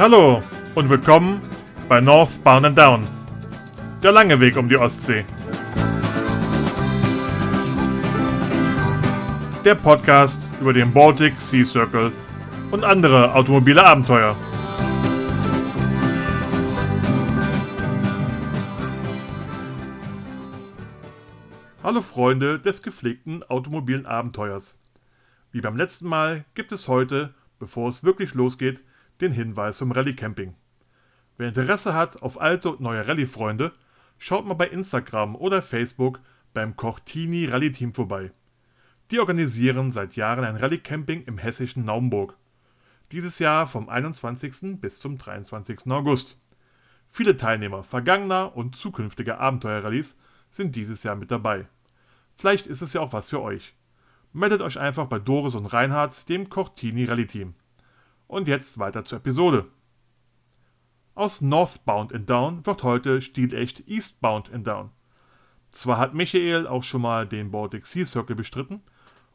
[0.00, 0.42] Hallo
[0.74, 1.42] und willkommen
[1.86, 3.06] bei Northbound and Down.
[4.02, 5.26] Der lange Weg um die Ostsee.
[9.62, 12.12] Der Podcast über den Baltic Sea Circle
[12.70, 14.34] und andere automobile Abenteuer.
[21.82, 24.78] Hallo Freunde des gepflegten automobilen Abenteuers.
[25.52, 28.82] Wie beim letzten Mal gibt es heute, bevor es wirklich losgeht,
[29.20, 30.54] den Hinweis zum Rallye Camping.
[31.36, 33.72] Wer Interesse hat auf alte und neue Rallye-Freunde,
[34.18, 36.20] schaut mal bei Instagram oder Facebook
[36.52, 38.32] beim Cortini Rallye Team vorbei.
[39.10, 42.36] Die organisieren seit Jahren ein Rallye Camping im hessischen Naumburg.
[43.10, 44.80] Dieses Jahr vom 21.
[44.80, 45.90] bis zum 23.
[45.90, 46.38] August.
[47.08, 50.16] Viele Teilnehmer vergangener und zukünftiger Abenteuerrallyes
[50.50, 51.66] sind dieses Jahr mit dabei.
[52.36, 53.74] Vielleicht ist es ja auch was für euch.
[54.32, 57.54] Meldet euch einfach bei Doris und Reinhard, dem Cortini Rallye Team.
[58.30, 59.66] Und jetzt weiter zur Episode.
[61.16, 64.92] Aus Northbound and Down wird heute stilecht Eastbound and Down.
[65.72, 68.82] Zwar hat Michael auch schon mal den Baltic Sea Circle bestritten,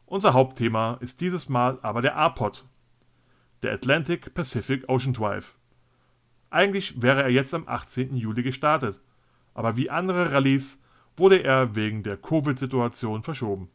[0.06, 2.64] unser Hauptthema ist dieses Mal aber der A-Pod,
[3.62, 5.58] der Atlantic Pacific Ocean Drive.
[6.48, 8.16] Eigentlich wäre er jetzt am 18.
[8.16, 8.98] Juli gestartet,
[9.52, 10.80] aber wie andere Rallyes
[11.18, 13.68] wurde er wegen der Covid-Situation verschoben.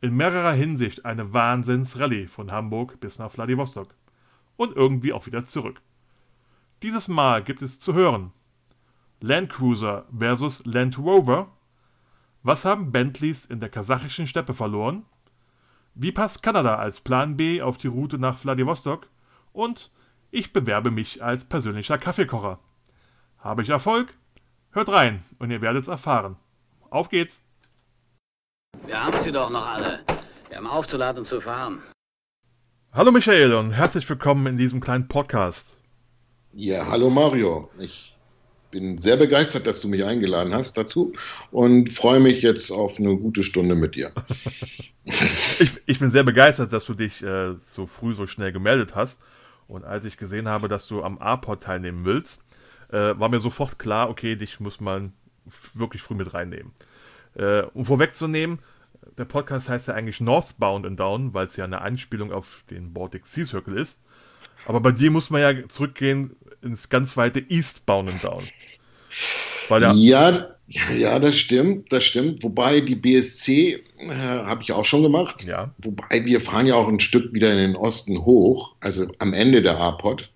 [0.00, 3.94] In mehrerer Hinsicht eine Wahnsinns-Rallye von Hamburg bis nach Vladivostok
[4.60, 5.80] und irgendwie auch wieder zurück.
[6.82, 8.30] Dieses Mal gibt es zu hören
[9.22, 11.48] Land Cruiser versus Land Rover.
[12.42, 15.06] Was haben Bentleys in der kasachischen Steppe verloren?
[15.94, 19.08] Wie passt Kanada als Plan B auf die Route nach Vladivostok?
[19.54, 19.90] Und
[20.30, 22.58] ich bewerbe mich als persönlicher Kaffeekocher.
[23.38, 24.14] Habe ich Erfolg?
[24.72, 26.36] Hört rein und ihr werdet es erfahren.
[26.90, 27.44] Auf geht's!
[28.86, 30.04] Wir haben sie doch noch alle.
[30.48, 31.82] Wir haben aufzuladen und zu fahren.
[32.92, 35.78] Hallo Michael und herzlich willkommen in diesem kleinen Podcast.
[36.52, 37.70] Ja, hallo Mario.
[37.78, 38.16] Ich
[38.72, 41.12] bin sehr begeistert, dass du mich eingeladen hast dazu
[41.52, 44.10] und freue mich jetzt auf eine gute Stunde mit dir.
[45.04, 49.20] ich, ich bin sehr begeistert, dass du dich äh, so früh so schnell gemeldet hast.
[49.68, 52.42] Und als ich gesehen habe, dass du am A-Pod teilnehmen willst,
[52.90, 55.12] äh, war mir sofort klar, okay, dich muss man
[55.74, 56.72] wirklich früh mit reinnehmen.
[57.36, 58.58] Äh, um vorwegzunehmen,
[59.18, 62.92] der Podcast heißt ja eigentlich Northbound and Down, weil es ja eine Anspielung auf den
[62.92, 64.00] Baltic Sea Circle ist.
[64.66, 68.44] Aber bei dir muss man ja zurückgehen ins ganz weite Eastbound and Down.
[69.94, 72.44] ja, ja, ja, das stimmt, das stimmt.
[72.44, 75.44] Wobei die BSC äh, habe ich auch schon gemacht.
[75.44, 75.74] Ja.
[75.78, 79.62] Wobei wir fahren ja auch ein Stück wieder in den Osten hoch, also am Ende
[79.62, 80.30] der A-Pod.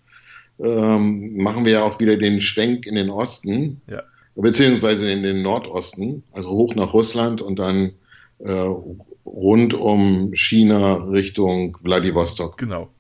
[0.59, 3.81] Ähm, machen wir ja auch wieder den Schwenk in den Osten.
[3.89, 4.03] Ja.
[4.35, 7.93] Beziehungsweise in den Nordosten, also hoch nach Russland und dann
[8.45, 8.75] äh,
[9.25, 12.59] rund um China Richtung Vladivostok.
[12.59, 12.91] Genau.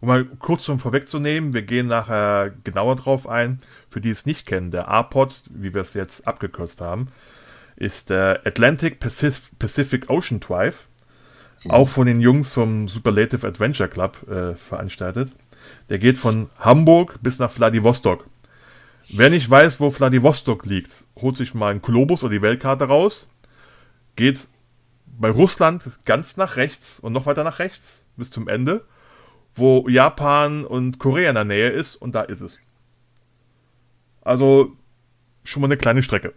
[0.00, 3.60] Um mal kurz zum vorwegzunehmen, wir gehen nachher genauer drauf ein.
[3.88, 7.08] Für die es nicht kennen, der ARPOD, wie wir es jetzt abgekürzt haben,
[7.76, 10.88] ist der Atlantic Pacific Ocean Drive,
[11.64, 11.70] mhm.
[11.70, 15.32] auch von den Jungs vom Superlative Adventure Club äh, veranstaltet.
[15.88, 18.28] Der geht von Hamburg bis nach Vladivostok.
[19.08, 23.28] Wer nicht weiß, wo Vladivostok liegt, holt sich mal einen Globus oder die Weltkarte raus,
[24.16, 24.48] geht
[25.18, 28.84] bei Russland ganz nach rechts und noch weiter nach rechts bis zum Ende,
[29.54, 32.58] wo Japan und Korea in der Nähe ist und da ist es.
[34.22, 34.72] Also
[35.44, 36.32] schon mal eine kleine Strecke.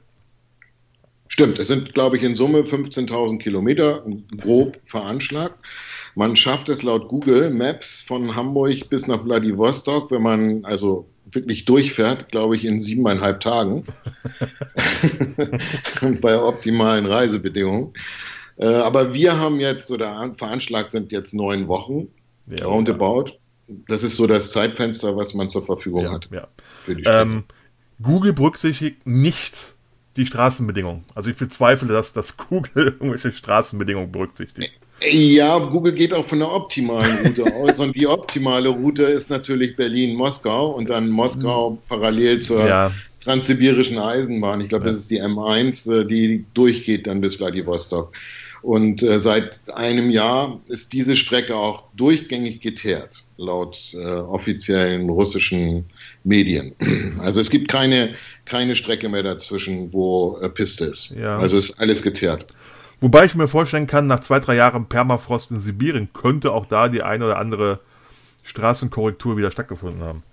[1.30, 4.04] Stimmt, es sind, glaube ich, in Summe 15.000 Kilometer,
[4.38, 5.56] grob veranschlagt.
[6.16, 11.66] Man schafft es laut Google Maps von Hamburg bis nach Vladivostok, wenn man also wirklich
[11.66, 13.84] durchfährt, glaube ich, in siebeneinhalb Tagen.
[16.22, 17.94] bei optimalen Reisebedingungen.
[18.58, 22.08] Äh, aber wir haben jetzt, oder veranschlagt sind jetzt neun Wochen,
[22.48, 23.34] ja, roundabout.
[23.88, 26.30] Das ist so das Zeitfenster, was man zur Verfügung ja, hat.
[26.32, 26.48] Ja.
[26.88, 27.44] Ähm,
[28.02, 29.76] Google berücksichtigt nicht
[30.16, 31.04] die Straßenbedingungen.
[31.16, 34.74] Also ich bezweifle, dass, dass Google irgendwelche Straßenbedingungen berücksichtigt.
[35.12, 39.76] Ja, Google geht auch von der optimalen Route aus und die optimale Route ist natürlich
[39.76, 42.92] Berlin-Moskau und dann Moskau parallel zur ja.
[43.24, 44.62] transsibirischen Eisenbahn.
[44.62, 48.12] Ich glaube, das ist die M1, äh, die durchgeht dann bis Vladivostok.
[48.62, 55.86] Und äh, seit einem Jahr ist diese Strecke auch durchgängig geteert, laut äh, offiziellen russischen
[56.24, 56.74] Medien.
[57.20, 58.16] Also es gibt keine,
[58.46, 61.12] keine Strecke mehr dazwischen, wo äh, Piste ist.
[61.12, 61.38] Ja.
[61.38, 62.46] Also ist alles geteert.
[63.00, 66.90] Wobei ich mir vorstellen kann, nach zwei, drei Jahren Permafrost in Sibirien könnte auch da
[66.90, 67.80] die eine oder andere
[68.44, 70.24] Straßenkorrektur wieder stattgefunden haben.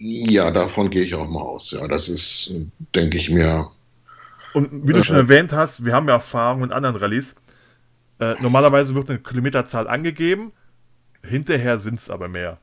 [0.00, 1.70] Ja, davon gehe ich auch mal aus.
[1.70, 2.52] Ja, das ist,
[2.94, 3.68] denke ich mir.
[4.54, 7.34] Und wie du äh, schon erwähnt hast, wir haben ja Erfahrung in anderen Rallyes.
[8.22, 10.52] Äh, normalerweise wird eine Kilometerzahl angegeben,
[11.24, 12.58] hinterher sind es aber mehr.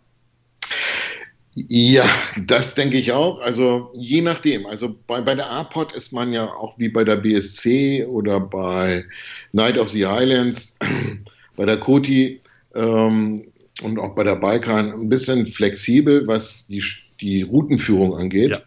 [1.53, 2.05] Ja,
[2.45, 3.41] das denke ich auch.
[3.41, 4.65] Also je nachdem.
[4.65, 9.03] Also bei, bei der APOD ist man ja auch wie bei der BSC oder bei
[9.51, 10.77] Night of the Islands,
[11.57, 12.39] bei der Koti
[12.75, 13.51] ähm,
[13.81, 16.81] und auch bei der Balkan ein bisschen flexibel, was die,
[17.19, 18.51] die Routenführung angeht.
[18.51, 18.61] Ja.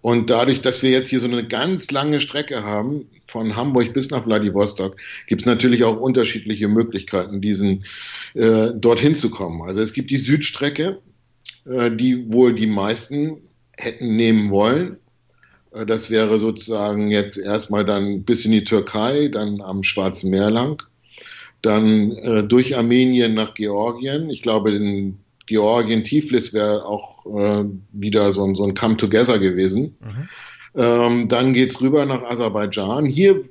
[0.00, 4.10] Und dadurch, dass wir jetzt hier so eine ganz lange Strecke haben, von Hamburg bis
[4.10, 4.96] nach Vladivostok,
[5.26, 7.84] gibt es natürlich auch unterschiedliche Möglichkeiten, diesen
[8.34, 9.62] äh, dorthin zu kommen.
[9.62, 11.00] Also es gibt die Südstrecke,
[11.64, 13.38] äh, die wohl die meisten
[13.78, 14.98] hätten nehmen wollen.
[15.72, 20.50] Äh, das wäre sozusagen jetzt erstmal dann bis in die Türkei, dann am Schwarzen Meer
[20.50, 20.82] lang,
[21.62, 24.28] dann äh, durch Armenien nach Georgien.
[24.28, 29.96] Ich glaube, in Georgien, Tiflis wäre auch äh, wieder so, so ein Come Together gewesen.
[30.00, 30.28] Mhm.
[30.74, 33.06] Ähm, dann geht's rüber nach Aserbaidschan.
[33.06, 33.44] Hier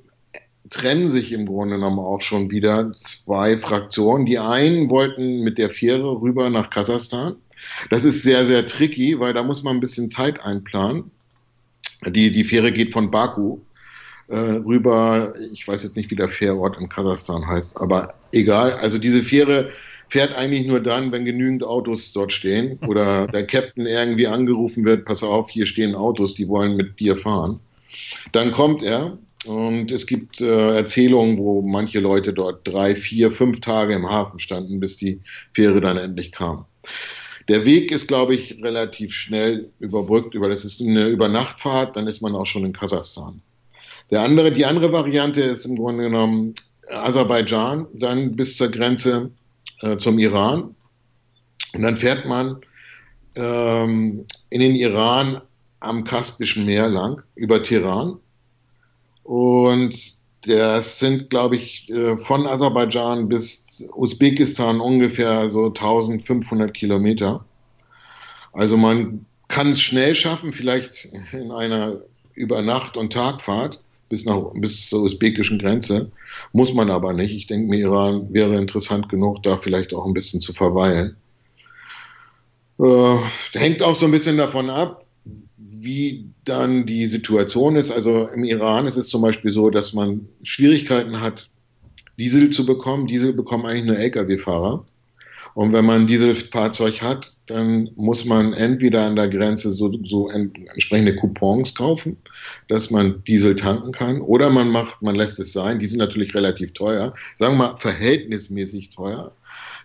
[0.69, 4.25] trennen sich im Grunde genommen auch schon wieder zwei Fraktionen.
[4.25, 7.35] Die einen wollten mit der Fähre rüber nach Kasachstan.
[7.89, 11.11] Das ist sehr, sehr tricky, weil da muss man ein bisschen Zeit einplanen.
[12.07, 13.59] Die, die Fähre geht von Baku
[14.29, 18.73] äh, rüber, ich weiß jetzt nicht, wie der Fährort in Kasachstan heißt, aber egal.
[18.73, 19.69] Also diese Fähre
[20.11, 25.05] fährt eigentlich nur dann, wenn genügend Autos dort stehen oder der Captain irgendwie angerufen wird,
[25.05, 27.61] pass auf, hier stehen Autos, die wollen mit dir fahren.
[28.33, 33.61] Dann kommt er und es gibt äh, Erzählungen, wo manche Leute dort drei, vier, fünf
[33.61, 35.21] Tage im Hafen standen, bis die
[35.53, 36.65] Fähre dann endlich kam.
[37.47, 42.21] Der Weg ist, glaube ich, relativ schnell überbrückt, über das ist eine Übernachtfahrt, dann ist
[42.21, 43.41] man auch schon in Kasachstan.
[44.11, 46.55] Der andere, die andere Variante ist im Grunde genommen
[46.89, 49.31] Aserbaidschan, dann bis zur Grenze
[49.81, 50.75] äh, zum Iran.
[51.73, 52.61] Und dann fährt man
[53.35, 55.41] ähm, in den Iran
[55.79, 58.19] am Kaspischen Meer lang über Teheran.
[59.23, 59.95] Und
[60.45, 67.45] das sind, glaube ich, äh, von Aserbaidschan bis Usbekistan ungefähr so 1500 Kilometer.
[68.53, 72.01] Also man kann es schnell schaffen, vielleicht in einer
[72.33, 73.79] Übernacht- und Tagfahrt
[74.11, 76.11] bis, nach, bis zur usbekischen Grenze.
[76.51, 77.33] Muss man aber nicht.
[77.33, 81.15] Ich denke mir, Iran wäre interessant genug, da vielleicht auch ein bisschen zu verweilen.
[82.77, 83.17] Äh,
[83.53, 85.05] hängt auch so ein bisschen davon ab,
[85.57, 87.89] wie dann die Situation ist.
[87.89, 91.49] Also im Iran ist es zum Beispiel so, dass man Schwierigkeiten hat,
[92.19, 93.07] Diesel zu bekommen.
[93.07, 94.85] Diesel bekommen eigentlich nur Lkw-Fahrer.
[95.53, 100.29] Und wenn man dieses Fahrzeug hat, dann muss man entweder an der Grenze so, so
[100.29, 102.17] entsprechende Coupons kaufen,
[102.69, 105.79] dass man Diesel tanken kann, oder man macht, man lässt es sein.
[105.79, 109.33] Die sind natürlich relativ teuer, sagen wir mal verhältnismäßig teuer.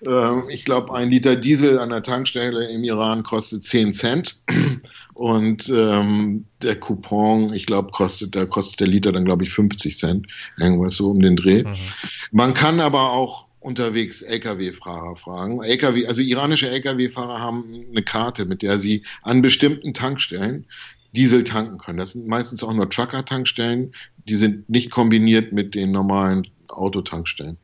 [0.05, 4.43] Ähm, ich glaube, ein Liter Diesel an der Tankstelle im Iran kostet 10 Cent.
[5.15, 9.97] Und ähm, der Coupon, ich glaube, kostet, da kostet der Liter dann, glaube ich, 50
[9.97, 10.27] Cent.
[10.61, 11.65] Irgendwas so um den Dreh.
[11.65, 11.77] Mhm.
[12.33, 15.63] Man kann aber auch unterwegs Lkw-Fahrer fragen.
[15.63, 20.67] LKW, also iranische Lkw-Fahrer haben eine Karte, mit der sie an bestimmten Tankstellen
[21.13, 21.99] Diesel tanken können.
[21.99, 23.93] Das sind meistens auch nur Trucker-Tankstellen,
[24.29, 27.57] die sind nicht kombiniert mit den normalen Autotankstellen.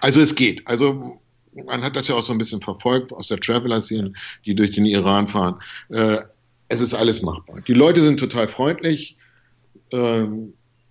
[0.00, 0.66] Also es geht.
[0.66, 1.20] Also
[1.66, 4.14] man hat das ja auch so ein bisschen verfolgt aus der Traveler-Szene,
[4.46, 5.56] die durch den Iran fahren.
[5.90, 6.22] Äh,
[6.68, 7.60] es ist alles machbar.
[7.60, 9.18] Die Leute sind total freundlich.
[9.92, 10.24] Äh,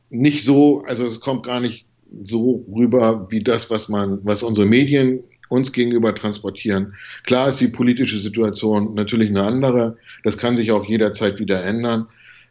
[0.09, 1.86] nicht so, also es kommt gar nicht
[2.23, 6.95] so rüber wie das, was man, was unsere Medien uns gegenüber transportieren.
[7.23, 9.97] Klar ist die politische Situation natürlich eine andere.
[10.23, 12.07] Das kann sich auch jederzeit wieder ändern.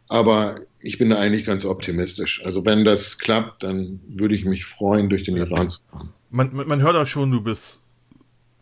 [0.07, 2.43] Aber ich bin da eigentlich ganz optimistisch.
[2.45, 6.13] Also wenn das klappt, dann würde ich mich freuen, durch den Iran zu fahren.
[6.29, 7.81] Man, man hört auch schon, du bist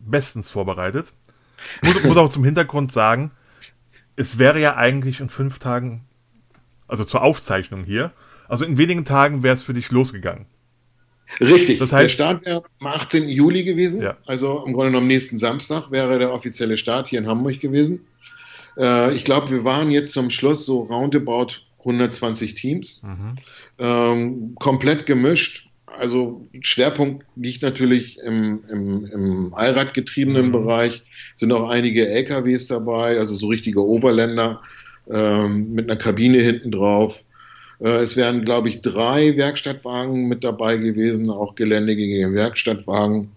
[0.00, 1.12] bestens vorbereitet.
[1.82, 3.30] Ich muss, muss auch zum Hintergrund sagen,
[4.16, 6.04] es wäre ja eigentlich in fünf Tagen,
[6.88, 8.12] also zur Aufzeichnung hier,
[8.48, 10.46] also in wenigen Tagen wäre es für dich losgegangen.
[11.40, 11.78] Richtig.
[11.78, 13.28] Das heißt, der Start wäre am 18.
[13.28, 14.02] Juli gewesen.
[14.02, 14.16] Ja.
[14.26, 18.00] Also im Grunde genommen nächsten Samstag wäre der offizielle Start hier in Hamburg gewesen.
[18.78, 21.48] Äh, ich glaube, wir waren jetzt zum Schluss so roundabout
[21.80, 23.02] 120 Teams.
[23.02, 23.36] Mhm.
[23.78, 25.68] Ähm, komplett gemischt.
[25.86, 30.52] Also Schwerpunkt liegt natürlich im, im, im Allradgetriebenen mhm.
[30.52, 31.02] Bereich.
[31.36, 34.60] Sind auch einige LKWs dabei, also so richtige Overländer
[35.10, 37.22] ähm, mit einer Kabine hinten drauf.
[37.80, 43.32] Äh, es wären, glaube ich, drei Werkstattwagen mit dabei gewesen, auch geländegängige Werkstattwagen.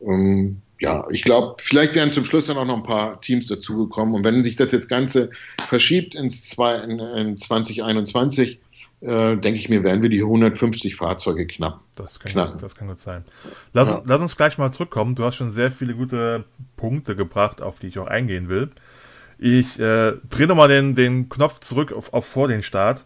[0.00, 4.14] Ähm, ja, ich glaube, vielleicht wären zum Schluss dann auch noch ein paar Teams dazugekommen.
[4.14, 5.30] Und wenn sich das jetzt Ganze
[5.68, 8.58] verschiebt ins zwei, in, in 2021,
[9.00, 11.80] äh, denke ich mir, werden wir die 150 Fahrzeuge knapp.
[11.94, 12.58] Das kann, knacken.
[12.60, 13.24] das kann gut sein.
[13.72, 14.02] Lass, ja.
[14.04, 15.14] lass uns gleich mal zurückkommen.
[15.14, 16.44] Du hast schon sehr viele gute
[16.76, 18.70] Punkte gebracht, auf die ich auch eingehen will.
[19.38, 23.04] Ich äh, drehe nochmal den, den Knopf zurück auf, auf vor den Start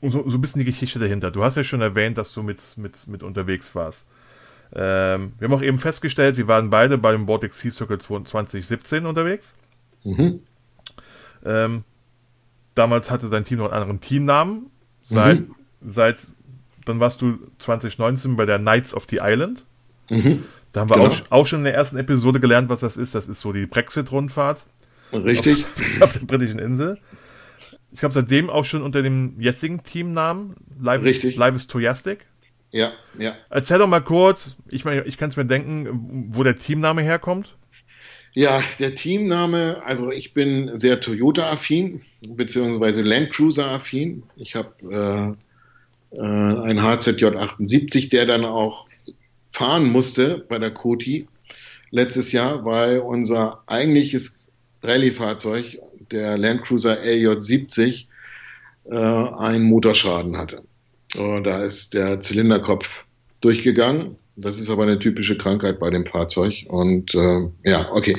[0.00, 1.30] und so, so ein bisschen die Geschichte dahinter.
[1.30, 4.06] Du hast ja schon erwähnt, dass du mit, mit, mit unterwegs warst.
[4.72, 9.54] Ähm, wir haben auch eben festgestellt, wir waren beide beim Baltic Sea Circle 2017 unterwegs.
[10.04, 10.40] Mhm.
[11.44, 11.84] Ähm,
[12.74, 14.66] damals hatte sein Team noch einen anderen Teamnamen.
[15.02, 15.54] Seit, mhm.
[15.84, 16.28] seit
[16.84, 19.64] dann warst du 2019 bei der Knights of the Island.
[20.08, 20.44] Mhm.
[20.72, 21.08] Da haben wir genau.
[21.08, 23.14] auch, auch, schon in der ersten Episode gelernt, was das ist.
[23.14, 24.64] Das ist so die Brexit-Rundfahrt.
[25.12, 25.66] Richtig.
[25.66, 26.98] Auf, auf, der britischen Insel.
[27.92, 30.54] Ich glaube, seitdem auch schon unter dem jetzigen Teamnamen.
[30.80, 31.32] Live Richtig.
[31.32, 32.26] Is, Live is Toyastic.
[32.70, 33.34] Ja, ja.
[33.48, 37.56] Erzähl doch mal kurz, ich meine, ich kann es mir denken, wo der Teamname herkommt.
[38.32, 44.22] Ja, der Teamname, also ich bin sehr Toyota-affin, beziehungsweise Land Cruiser-affin.
[44.36, 45.36] Ich habe
[46.12, 48.86] äh, äh, einen HZJ 78, der dann auch
[49.50, 51.26] fahren musste bei der Koti
[51.90, 54.48] letztes Jahr, weil unser eigentliches
[54.82, 55.80] Rallye-Fahrzeug,
[56.10, 58.08] der Land Cruiser LJ 70,
[58.90, 60.62] äh, einen Motorschaden hatte.
[61.14, 63.04] Da ist der Zylinderkopf
[63.40, 64.16] durchgegangen.
[64.36, 66.64] Das ist aber eine typische Krankheit bei dem Fahrzeug.
[66.68, 68.16] Und äh, ja, okay.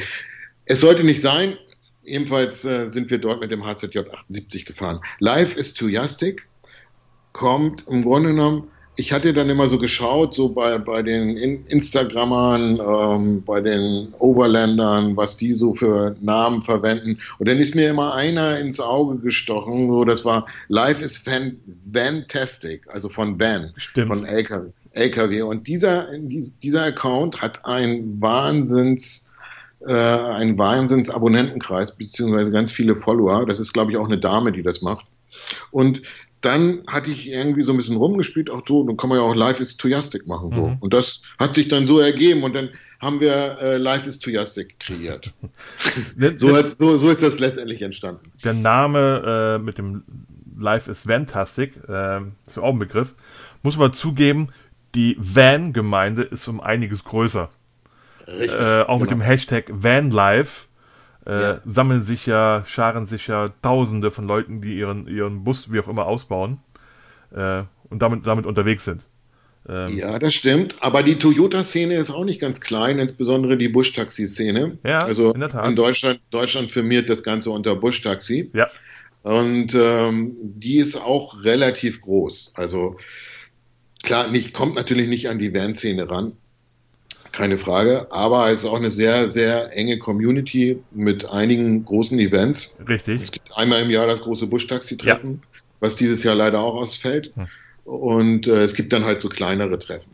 [0.66, 1.58] Es sollte nicht sein.
[2.04, 5.00] Ebenfalls äh, sind wir dort mit dem HZJ 78 gefahren.
[5.20, 6.48] Life is Enthusiastic
[7.32, 8.68] kommt im Grunde genommen
[8.98, 15.16] ich hatte dann immer so geschaut, so bei, bei den Instagrammern, ähm, bei den Overlandern,
[15.16, 17.18] was die so für Namen verwenden.
[17.40, 21.58] Und dann ist mir immer einer ins Auge gestochen, so das war Life is fan
[21.94, 24.08] Fantastic, also von Van, Stimmt.
[24.10, 24.70] von LKW.
[24.94, 25.42] LKW.
[25.44, 29.32] Und dieser, dieser Account hat ein Wahnsinns,
[29.88, 33.46] äh, einen Wahnsinns-Abonnentenkreis, beziehungsweise ganz viele Follower.
[33.46, 35.06] Das ist, glaube ich, auch eine Dame, die das macht.
[35.72, 36.02] Und
[36.42, 39.36] dann hatte ich irgendwie so ein bisschen rumgespielt, auch so, dann kann man ja auch
[39.36, 40.52] Life is Toyastic machen.
[40.54, 40.68] So.
[40.68, 40.78] Mhm.
[40.80, 42.70] Und das hat sich dann so ergeben und dann
[43.00, 45.34] haben wir äh, Life is Toyastic kreiert.
[46.36, 48.22] so, als, so, so, ist das letztendlich entstanden.
[48.44, 50.04] Der Name äh, mit dem
[50.58, 53.16] Life is Fantastic, äh, ist auch ein Begriff,
[53.62, 54.50] muss man zugeben,
[54.96, 57.50] die Van-Gemeinde ist um einiges größer.
[58.28, 59.00] Richtig, äh, auch genau.
[59.00, 60.68] mit dem Hashtag Vanlife
[61.26, 61.62] äh, ja.
[61.66, 65.88] sammeln sich ja, scharen sich ja Tausende von Leuten, die ihren, ihren Bus wie auch
[65.88, 66.60] immer ausbauen
[67.36, 69.04] äh, und damit, damit unterwegs sind.
[69.70, 70.76] Ähm, ja, das stimmt.
[70.80, 74.80] Aber die Toyota-Szene ist auch nicht ganz klein, insbesondere die Busch-Taxi-Szene.
[74.84, 75.68] Ja, also in der Tat.
[75.68, 78.52] In Deutschland, Deutschland firmiert das Ganze unter Busch-Taxi.
[78.54, 78.70] Ja.
[79.24, 82.54] Und ähm, die ist auch relativ groß.
[82.56, 82.98] Also
[84.02, 86.34] klar, nicht, kommt natürlich nicht an die Van-Szene ran,
[87.32, 88.08] keine Frage.
[88.12, 92.80] Aber es ist auch eine sehr, sehr enge Community mit einigen großen Events.
[92.88, 93.24] Richtig.
[93.24, 95.60] Es gibt einmal im Jahr das große Busch-Taxi-Treffen, ja.
[95.80, 97.32] was dieses Jahr leider auch ausfällt.
[97.36, 97.48] Hm.
[97.86, 100.10] Und äh, es gibt dann halt so kleinere Treffen.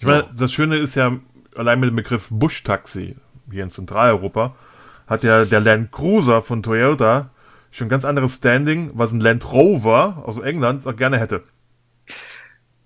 [0.00, 1.18] Ich meine, das Schöne ist ja,
[1.54, 3.16] allein mit dem Begriff Busch-Taxi
[3.50, 4.54] hier in Zentraleuropa,
[5.06, 7.30] hat ja der Land Cruiser von Toyota
[7.70, 11.42] schon ein ganz anderes Standing, was ein Land Rover aus England auch gerne hätte.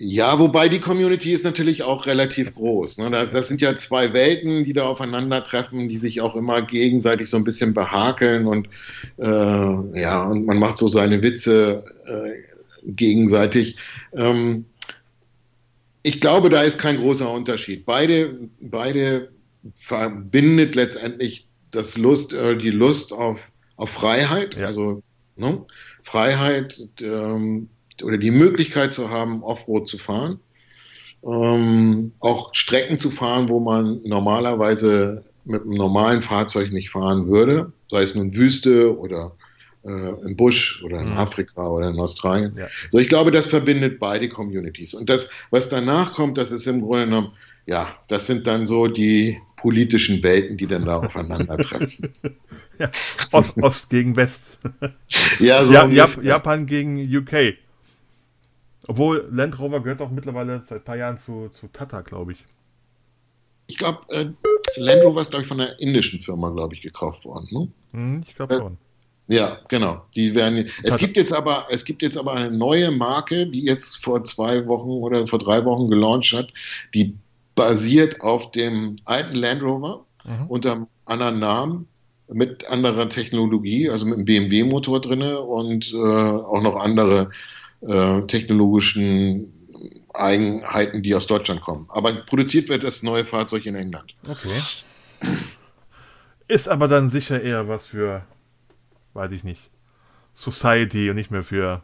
[0.00, 2.99] Ja, wobei die Community ist natürlich auch relativ groß.
[2.99, 3.11] Ne?
[3.11, 7.37] Das, das, sind ja zwei Welten, die da aufeinandertreffen, die sich auch immer gegenseitig so
[7.37, 8.69] ein bisschen behakeln und
[9.19, 12.43] äh, ja, und man macht so seine Witze äh,
[12.87, 13.76] gegenseitig.
[14.14, 14.67] Ähm,
[16.05, 17.85] ich glaube, da ist kein großer Unterschied.
[17.85, 19.33] Beide, beide
[19.75, 24.67] verbindet letztendlich das Lust, äh, die Lust auf, auf Freiheit, ja.
[24.67, 25.02] also
[25.35, 25.67] ne?
[26.02, 26.88] Freiheit.
[27.02, 27.69] Ähm,
[28.02, 30.40] oder die Möglichkeit zu haben, Offroad zu fahren.
[31.25, 37.73] Ähm, auch Strecken zu fahren, wo man normalerweise mit einem normalen Fahrzeug nicht fahren würde,
[37.88, 39.33] sei es nun Wüste oder
[39.85, 41.17] äh, im Busch oder in mhm.
[41.17, 42.55] Afrika oder in Australien.
[42.57, 42.69] Ja.
[42.93, 44.95] So, ich glaube, das verbindet beide Communities.
[44.95, 47.33] Und das, was danach kommt, das ist im Grunde genommen,
[47.67, 52.12] ja, das sind dann so die politischen Welten, die dann da aufeinandertreffen.
[52.78, 52.90] ja,
[53.33, 54.59] Ost, Ost, gegen West.
[55.38, 57.57] ja, so ja, Japan gegen UK.
[58.88, 62.45] Obwohl Land Rover gehört auch mittlerweile seit ein paar Jahren zu, zu Tata, glaube ich.
[63.66, 64.30] Ich glaube, äh,
[64.78, 67.49] Land Rover ist, glaube ich, von einer indischen Firma, glaube ich, gekauft worden.
[67.50, 67.68] Ne?
[67.92, 68.78] Hm, ich glaube schon.
[69.28, 70.02] Ja, genau.
[70.14, 70.71] Die werden.
[70.83, 74.66] Es gibt jetzt aber, es gibt jetzt aber eine neue Marke, die jetzt vor zwei
[74.66, 76.49] Wochen oder vor drei Wochen gelauncht hat,
[76.95, 77.14] die
[77.54, 80.47] basiert auf dem alten Land Rover mhm.
[80.47, 81.88] unter einem anderen Namen
[82.28, 87.30] mit anderer Technologie, also mit einem BMW-Motor drin und äh, auch noch andere
[87.80, 89.52] äh, technologischen
[90.14, 91.87] Eigenheiten, die aus Deutschland kommen.
[91.90, 94.16] Aber produziert wird das neue Fahrzeug in England.
[94.26, 94.62] Okay.
[96.49, 98.25] Ist aber dann sicher eher was für,
[99.14, 99.70] weiß ich nicht,
[100.35, 101.82] Society und nicht mehr für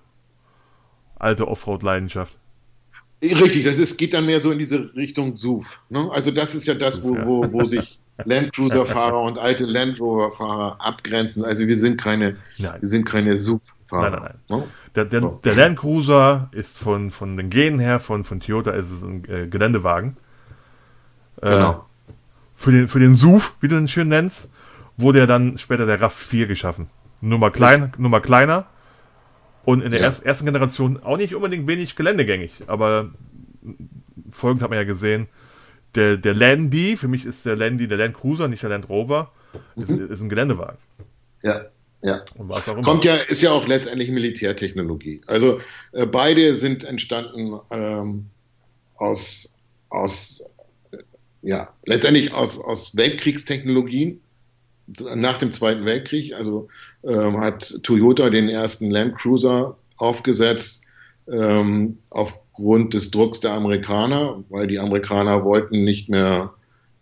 [1.16, 2.38] alte Offroad-Leidenschaft.
[3.22, 5.80] Richtig, das ist, geht dann mehr so in diese Richtung SUV.
[5.88, 6.10] Ne?
[6.12, 11.44] Also das ist ja das, wo, wo, wo sich Landcruiser-Fahrer und alte Land Rover-Fahrer abgrenzen.
[11.44, 12.80] Also wir sind keine, nein.
[12.80, 13.83] wir sind keine SUV-Fahrer.
[14.02, 14.58] Nein, nein, nein.
[14.60, 14.68] Ne?
[14.94, 15.40] Der, der, oh.
[15.44, 19.24] der Land Cruiser ist von, von den Genen her, von, von Toyota ist es ein
[19.28, 20.16] äh, Geländewagen.
[21.40, 21.86] Äh, genau.
[22.54, 24.50] Für den, für den SUV, wie du den schön nennst.
[24.96, 26.88] wurde ja dann später der RAV4 geschaffen.
[27.20, 28.66] Nur mal, klein, nur mal kleiner.
[29.64, 30.06] Und in der ja.
[30.06, 33.10] ersten, ersten Generation auch nicht unbedingt wenig geländegängig, aber
[34.30, 35.28] folgend hat man ja gesehen,
[35.94, 39.32] der, der Landy, für mich ist der Landy der Land Cruiser, nicht der Land Rover,
[39.76, 40.10] ist, mhm.
[40.10, 40.78] ist ein Geländewagen.
[41.42, 41.66] Ja.
[42.04, 42.22] Ja.
[42.82, 45.22] Kommt ja, ist ja auch letztendlich Militärtechnologie.
[45.26, 45.60] Also
[45.92, 48.26] äh, beide sind entstanden ähm,
[48.96, 49.58] aus,
[49.88, 50.44] aus
[50.92, 50.98] äh,
[51.40, 54.20] ja, letztendlich aus, aus Weltkriegstechnologien
[55.14, 56.34] nach dem Zweiten Weltkrieg.
[56.34, 56.68] Also
[57.04, 60.82] ähm, hat Toyota den ersten Land Cruiser aufgesetzt
[61.26, 66.52] ähm, aufgrund des Drucks der Amerikaner, weil die Amerikaner wollten nicht mehr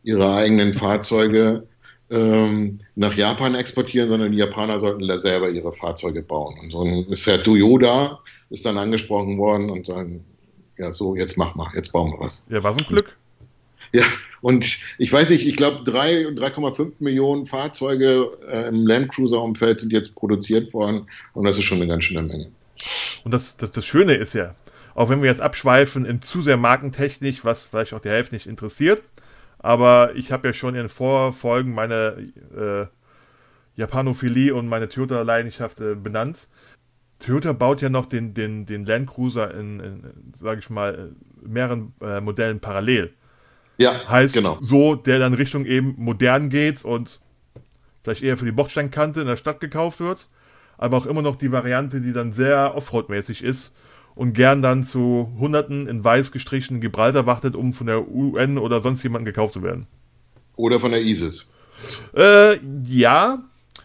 [0.04, 1.66] ihre eigenen Fahrzeuge
[2.12, 6.58] ähm, nach Japan exportieren, sondern die Japaner sollten da selber ihre Fahrzeuge bauen.
[6.60, 10.24] Und so ist Herr Toyoda ist dann angesprochen worden und sagen,
[10.76, 12.46] ja so, jetzt mach mal, jetzt bauen wir was.
[12.50, 13.16] Ja, war so ein Glück.
[13.92, 14.04] Ja,
[14.40, 20.72] und ich weiß nicht, ich glaube 3,5 Millionen Fahrzeuge äh, im Landcruiser-Umfeld sind jetzt produziert
[20.74, 22.50] worden und das ist schon eine ganz schöne Menge.
[23.24, 24.54] Und das, das, das Schöne ist ja,
[24.94, 28.46] auch wenn wir jetzt abschweifen in zu sehr Markentechnik, was vielleicht auch die Hälfte nicht
[28.46, 29.02] interessiert,
[29.62, 32.86] aber ich habe ja schon in Vorfolgen meine äh,
[33.76, 36.48] Japanophilie und meine Toyota-Leidenschaft äh, benannt.
[37.20, 41.94] Toyota baut ja noch den, den, den Land Cruiser in, in sage ich mal, mehreren
[42.00, 43.14] äh, Modellen parallel.
[43.78, 44.58] Ja, heißt genau.
[44.60, 47.20] so, der dann Richtung eben modern geht und
[48.02, 50.28] vielleicht eher für die Bordsteinkante in der Stadt gekauft wird,
[50.76, 53.72] aber auch immer noch die Variante, die dann sehr Offroad-mäßig ist
[54.14, 58.80] und gern dann zu Hunderten in weiß gestrichenen Gibraltar wartet, um von der UN oder
[58.80, 59.86] sonst jemanden gekauft zu werden.
[60.56, 61.50] Oder von der ISIS.
[62.14, 63.42] Äh, ja.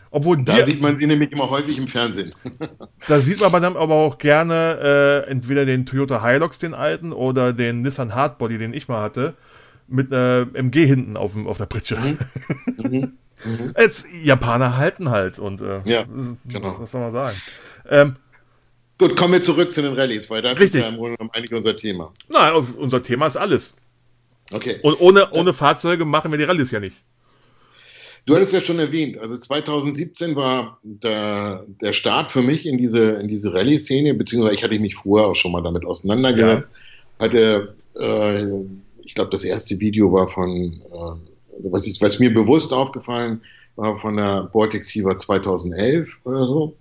[0.09, 2.33] Obwohl da sieht man sie nämlich immer häufig im Fernsehen.
[3.07, 7.11] da sieht man aber dann aber auch gerne äh, entweder den Toyota Hilux, den alten,
[7.11, 9.33] oder den Nissan Hardbody, den ich mal hatte,
[9.87, 11.97] mit einer MG hinten auf, auf der Pritsche.
[11.97, 12.17] Mhm.
[12.77, 13.13] Mhm.
[13.45, 13.73] Mhm.
[13.77, 16.05] Jetzt, Japaner halten halt und äh, ja,
[16.45, 16.67] genau.
[16.67, 17.37] was, was soll man sagen?
[17.87, 18.15] Ähm,
[18.97, 20.79] Gut, kommen wir zurück zu den Rallyes, weil das richtig.
[20.79, 22.11] ist ja im Grunde genommen eigentlich unser Thema.
[22.29, 23.75] Nein, unser Thema ist alles.
[24.51, 24.77] Okay.
[24.81, 26.95] Und ohne, ohne Fahrzeuge machen wir die Rallyes ja nicht.
[28.25, 33.11] Du hattest ja schon erwähnt, also 2017 war der, der Start für mich in diese,
[33.11, 36.69] in diese Rallye-Szene, beziehungsweise ich hatte mich vorher auch schon mal damit auseinandergesetzt.
[37.19, 37.25] Ja.
[37.25, 38.43] Hatte, äh,
[39.05, 43.41] ich glaube, das erste Video war von, äh, was, ich, was mir bewusst aufgefallen
[43.77, 46.75] war, von der Vortex Fever 2011 oder so.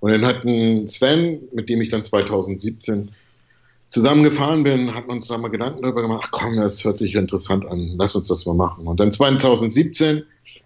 [0.00, 3.10] Und dann hatten Sven, mit dem ich dann 2017
[3.88, 7.66] zusammengefahren bin, hatten uns da mal Gedanken darüber gemacht, ach komm, das hört sich interessant
[7.66, 8.86] an, lass uns das mal machen.
[8.86, 10.22] Und dann 2017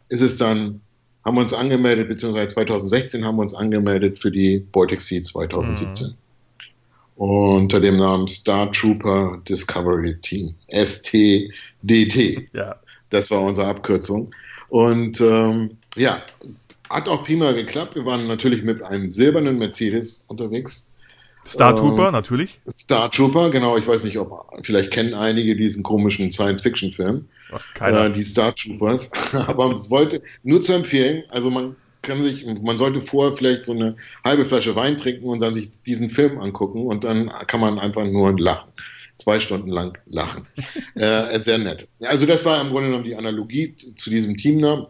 [0.08, 0.80] ist es dann,
[1.24, 6.08] haben wir uns angemeldet, beziehungsweise 2016 haben wir uns angemeldet für die Baltic Sea 2017.
[6.08, 6.14] Mhm.
[7.16, 12.48] Unter dem Namen Star Trooper Discovery Team, STDT.
[12.52, 12.76] Ja.
[13.10, 14.34] Das war unsere Abkürzung.
[14.68, 16.22] Und ähm, ja,
[16.92, 17.94] hat auch prima geklappt.
[17.94, 20.92] Wir waren natürlich mit einem silbernen Mercedes unterwegs.
[21.46, 22.60] Star Trooper, ähm, natürlich.
[22.70, 23.76] Star Trooper, genau.
[23.76, 27.26] Ich weiß nicht, ob vielleicht kennen einige diesen komischen Science-Fiction-Film.
[27.80, 29.10] Äh, die Star Troopers.
[29.32, 31.24] Aber es wollte nur zu empfehlen.
[31.30, 35.40] Also man kann sich, man sollte vorher vielleicht so eine halbe Flasche Wein trinken und
[35.40, 38.70] dann sich diesen Film angucken und dann kann man einfach nur lachen.
[39.16, 40.46] Zwei Stunden lang lachen.
[40.94, 41.88] äh, sehr nett.
[42.02, 44.86] Also das war im Grunde genommen die Analogie zu diesem Teamnamen.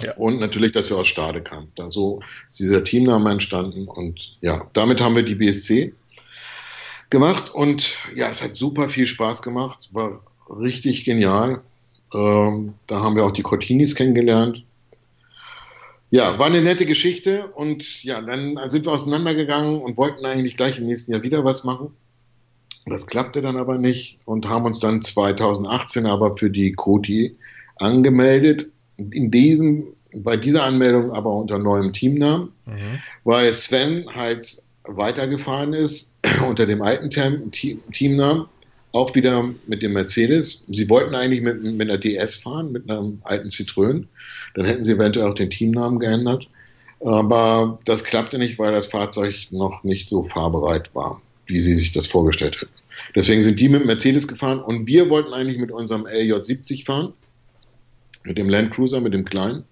[0.00, 0.14] Ja.
[0.14, 1.72] Und natürlich, dass wir aus Stade kamen.
[1.74, 3.88] Da so ist dieser Teamname entstanden.
[3.88, 5.94] Und ja, damit haben wir die BSC
[7.08, 7.54] gemacht.
[7.54, 9.88] Und ja, es hat super viel Spaß gemacht.
[9.92, 11.62] War richtig genial.
[12.12, 14.64] Ähm, da haben wir auch die Cortinis kennengelernt.
[16.10, 17.48] Ja, war eine nette Geschichte.
[17.54, 21.64] Und ja, dann sind wir auseinandergegangen und wollten eigentlich gleich im nächsten Jahr wieder was
[21.64, 21.94] machen.
[22.84, 27.36] Das klappte dann aber nicht und haben uns dann 2018 aber für die Coti
[27.76, 33.00] angemeldet in diesem, bei dieser Anmeldung aber unter neuem Teamnamen, mhm.
[33.24, 37.10] weil Sven halt weitergefahren ist unter dem alten
[37.50, 38.46] Team, Teamnamen,
[38.92, 40.64] auch wieder mit dem Mercedes.
[40.68, 44.04] Sie wollten eigentlich mit, mit einer DS fahren, mit einem alten Citroën.
[44.54, 46.48] Dann hätten sie eventuell auch den Teamnamen geändert.
[47.00, 51.92] Aber das klappte nicht, weil das Fahrzeug noch nicht so fahrbereit war, wie sie sich
[51.92, 52.72] das vorgestellt hätten.
[53.14, 57.12] Deswegen sind die mit Mercedes gefahren und wir wollten eigentlich mit unserem LJ70 fahren
[58.26, 59.64] mit dem Land Cruiser, mit dem kleinen.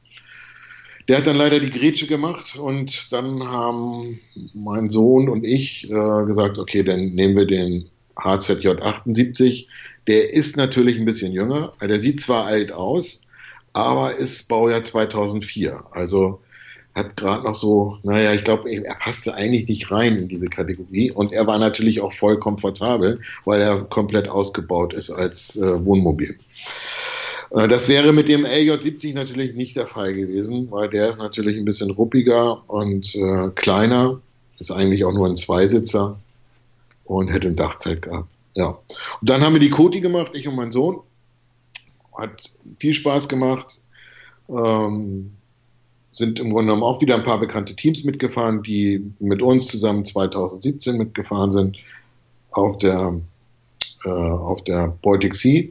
[1.09, 4.21] Der hat dann leider die Grätsche gemacht und dann haben
[4.55, 9.69] mein Sohn und ich äh, gesagt, okay, dann nehmen wir den HZJ 78.
[10.07, 11.75] Der ist natürlich ein bisschen jünger.
[11.83, 13.21] Der sieht zwar alt aus,
[13.75, 15.85] aber ist Baujahr 2004.
[15.91, 16.41] Also
[16.95, 21.11] hat gerade noch so, naja, ich glaube, er passte eigentlich nicht rein in diese Kategorie
[21.11, 26.39] und er war natürlich auch voll komfortabel, weil er komplett ausgebaut ist als äh, Wohnmobil.
[27.55, 31.57] Äh, das wäre mit dem LJ70 natürlich nicht der Fall gewesen, weil der ist natürlich
[31.57, 34.21] ein bisschen ruppiger und äh, kleiner,
[34.59, 36.19] ist eigentlich auch nur ein Zweisitzer
[37.05, 38.29] und hätte ein Dachzelt gehabt.
[38.55, 38.79] Ja.
[39.21, 41.01] Und dann haben wir die Koti gemacht, ich und mein Sohn.
[42.17, 43.81] Hat viel Spaß gemacht.
[44.49, 45.33] Ähm,
[46.13, 50.05] sind im Grunde genommen auch wieder ein paar bekannte Teams mitgefahren, die mit uns zusammen
[50.05, 51.77] 2017 mitgefahren sind
[52.53, 53.21] auf der,
[54.05, 55.65] äh, auf der Baltic Sea.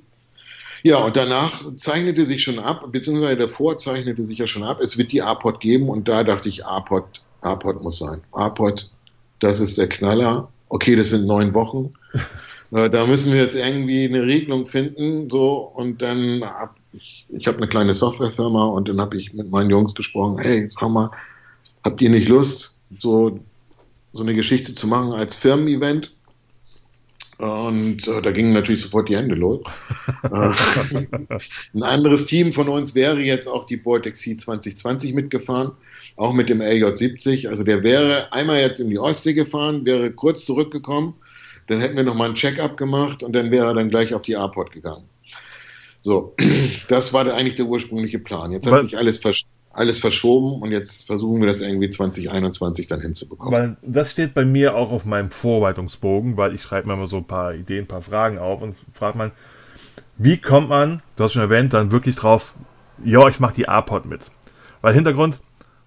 [0.83, 4.97] Ja, und danach zeichnete sich schon ab, beziehungsweise davor zeichnete sich ja schon ab, es
[4.97, 8.21] wird die APOD geben und da dachte ich, APOD, APOD muss sein.
[8.33, 8.91] APOD,
[9.39, 10.49] das ist der Knaller.
[10.67, 11.91] Okay, das sind neun Wochen.
[12.73, 17.45] Äh, da müssen wir jetzt irgendwie eine Regelung finden, so und dann hab ich, ich
[17.45, 21.11] habe eine kleine Softwarefirma und dann habe ich mit meinen Jungs gesprochen, hey, sag mal,
[21.83, 23.39] habt ihr nicht Lust, so,
[24.13, 26.15] so eine Geschichte zu machen als Firmen-Event?
[27.39, 29.61] Und äh, da gingen natürlich sofort die Hände los.
[30.23, 30.53] Äh,
[31.73, 35.71] ein anderes Team von uns wäre jetzt auch die Vortex C 2020 mitgefahren,
[36.15, 37.49] auch mit dem LJ70.
[37.49, 41.13] Also der wäre einmal jetzt in die Ostsee gefahren, wäre kurz zurückgekommen,
[41.67, 44.33] dann hätten wir nochmal ein Check-up gemacht und dann wäre er dann gleich auf die
[44.33, 45.03] Airport gegangen.
[46.01, 46.35] So,
[46.87, 48.53] das war eigentlich der ursprüngliche Plan.
[48.53, 48.83] Jetzt hat Was?
[48.83, 53.53] sich alles verstanden alles verschoben und jetzt versuchen wir das irgendwie 2021 dann hinzubekommen.
[53.53, 57.17] Weil das steht bei mir auch auf meinem Vorbereitungsbogen, weil ich schreibe mir immer so
[57.17, 59.31] ein paar Ideen, ein paar Fragen auf und fragt man,
[60.17, 62.53] wie kommt man, du hast schon erwähnt, dann wirklich drauf,
[63.03, 64.29] ja, ich mache die A-Pod mit.
[64.81, 65.39] Weil Hintergrund,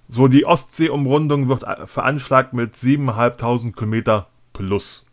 [0.09, 5.07] so die Ostsee-Umrundung wird veranschlagt mit 7.500 Kilometer plus.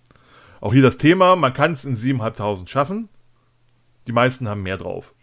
[0.62, 3.10] Auch hier das Thema, man kann es in 7.500 schaffen.
[4.08, 5.14] Die meisten haben mehr drauf.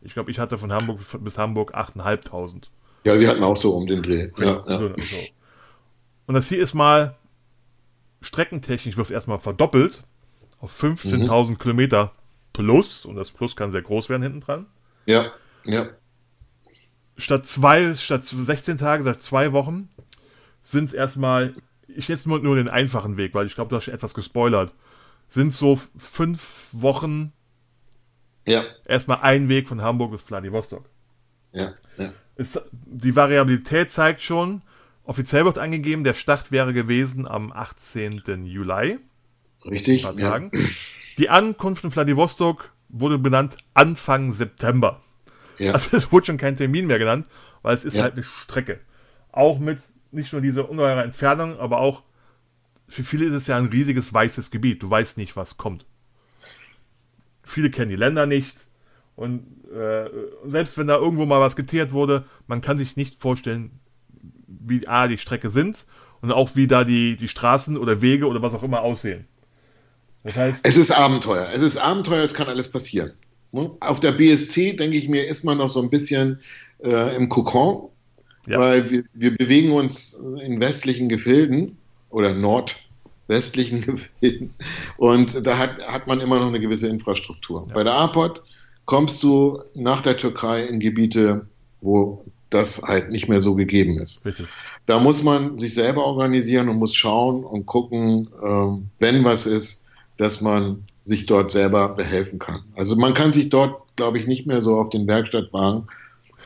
[0.00, 2.68] Ich glaube, ich hatte von Hamburg bis Hamburg 8.500.
[3.06, 4.30] Ja, wir hatten auch so um den Dreh.
[4.36, 4.78] Ja, ja.
[4.78, 5.16] So, so.
[6.26, 7.14] Und das hier ist mal
[8.20, 10.02] streckentechnisch wird es erstmal verdoppelt
[10.58, 11.58] auf 15.000 mhm.
[11.58, 12.12] Kilometer
[12.52, 13.04] plus.
[13.04, 14.66] Und das Plus kann sehr groß werden hinten dran.
[15.04, 15.30] Ja,
[15.64, 15.90] ja.
[17.16, 19.88] Statt zwei, statt 16 Tage, seit zwei Wochen
[20.64, 21.54] sind es erstmal,
[21.86, 24.72] ich jetzt nur den einfachen Weg, weil ich glaube, du hast schon etwas gespoilert.
[25.28, 27.32] Sind so fünf Wochen
[28.48, 28.64] ja.
[28.84, 30.88] erstmal ein Weg von Hamburg bis Vladivostok.
[31.52, 32.12] Ja, ja.
[32.36, 34.62] Es, die Variabilität zeigt schon,
[35.04, 38.44] offiziell wird angegeben, der Start wäre gewesen am 18.
[38.44, 38.98] Juli.
[39.64, 40.02] Richtig.
[40.02, 40.40] Ja.
[41.18, 45.02] Die Ankunft in Vladivostok wurde benannt Anfang September.
[45.58, 45.72] Ja.
[45.72, 47.26] Also es wurde schon kein Termin mehr genannt,
[47.62, 48.02] weil es ist ja.
[48.02, 48.80] halt eine Strecke.
[49.32, 49.78] Auch mit
[50.12, 52.02] nicht nur dieser ungeheure Entfernung, aber auch
[52.88, 54.82] für viele ist es ja ein riesiges weißes Gebiet.
[54.82, 55.84] Du weißt nicht, was kommt.
[57.42, 58.56] Viele kennen die Länder nicht.
[59.16, 60.10] Und äh,
[60.46, 63.70] selbst wenn da irgendwo mal was geteert wurde, man kann sich nicht vorstellen,
[64.46, 65.86] wie A, die Strecke sind
[66.20, 69.26] und auch wie da die, die Straßen oder Wege oder was auch immer aussehen.
[70.22, 70.66] Das heißt.
[70.66, 71.48] Es ist Abenteuer.
[71.54, 73.12] Es ist Abenteuer, es kann alles passieren.
[73.52, 73.70] Ne?
[73.80, 76.40] Auf der BSC, denke ich mir, ist man noch so ein bisschen
[76.84, 77.88] äh, im Kokon,
[78.46, 78.58] ja.
[78.58, 81.78] weil wir, wir bewegen uns in westlichen Gefilden
[82.10, 83.80] oder nordwestlichen
[84.20, 84.52] Gefilden
[84.98, 87.64] und da hat, hat man immer noch eine gewisse Infrastruktur.
[87.68, 87.74] Ja.
[87.74, 88.42] Bei der APOD
[88.86, 91.46] kommst du nach der Türkei in Gebiete,
[91.80, 94.24] wo das halt nicht mehr so gegeben ist.
[94.24, 94.46] Richtig.
[94.86, 99.84] Da muss man sich selber organisieren und muss schauen und gucken, äh, wenn was ist,
[100.16, 102.62] dass man sich dort selber behelfen kann.
[102.74, 105.88] Also man kann sich dort, glaube ich, nicht mehr so auf den Werkstattwagen,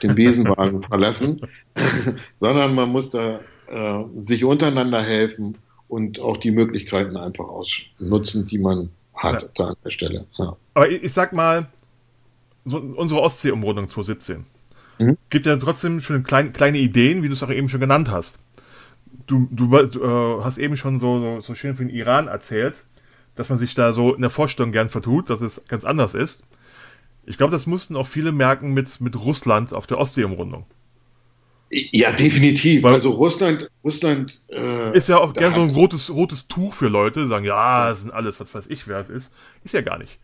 [0.03, 1.43] den Besenwagen verlassen,
[2.35, 8.59] sondern man muss da äh, sich untereinander helfen und auch die Möglichkeiten einfach ausnutzen, die
[8.59, 9.49] man hat ja.
[9.55, 10.27] da an der Stelle.
[10.39, 10.57] Ja.
[10.75, 11.69] Aber ich, ich sag mal,
[12.71, 14.45] so unsere Ostsee-Umrundung 2017
[14.99, 15.19] mhm.
[15.29, 18.39] gibt ja trotzdem schon klein, kleine Ideen, wie du es auch eben schon genannt hast.
[19.27, 22.75] Du, du, du äh, hast eben schon so, so, so schön für den Iran erzählt,
[23.35, 26.43] dass man sich da so in der Vorstellung gern vertut, dass es ganz anders ist.
[27.27, 30.67] Ich glaube, das mussten auch viele merken mit, mit Russland auf der Ostsee-Umrundung.
[31.71, 32.83] Ja, definitiv.
[32.83, 36.89] Weil also Russland, Russland äh, ist ja auch gern so ein rotes, rotes Tuch für
[36.89, 39.31] Leute, sagen, ja, das sind alles, was weiß ich, wer es ist.
[39.63, 40.19] Ist ja gar nicht.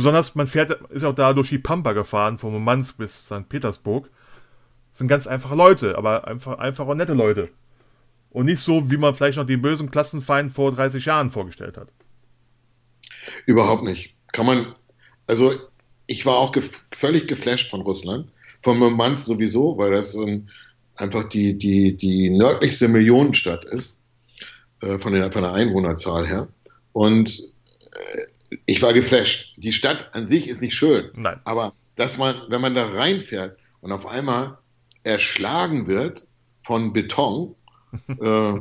[0.00, 3.50] Besonders, man fährt, ist auch da durch die Pampa gefahren, von Murmansk bis St.
[3.50, 4.08] Petersburg.
[4.92, 7.50] Das sind ganz einfache Leute, aber einfach, einfach und nette Leute.
[8.30, 11.88] Und nicht so, wie man vielleicht noch die bösen Klassenfeinden vor 30 Jahren vorgestellt hat.
[13.44, 14.14] Überhaupt nicht.
[14.32, 14.74] Kann man,
[15.26, 15.52] also
[16.06, 18.30] ich war auch gef völlig geflasht von Russland,
[18.62, 20.48] von Murmansk sowieso, weil das ein,
[20.94, 24.00] einfach die, die, die nördlichste Millionenstadt ist,
[24.80, 26.48] äh, von, der, von der Einwohnerzahl her.
[26.94, 28.29] Und äh,
[28.66, 29.54] ich war geflasht.
[29.56, 31.10] Die Stadt an sich ist nicht schön.
[31.14, 31.40] Nein.
[31.44, 34.58] Aber dass man, wenn man da reinfährt und auf einmal
[35.04, 36.26] erschlagen wird
[36.62, 37.54] von Beton
[38.20, 38.52] äh,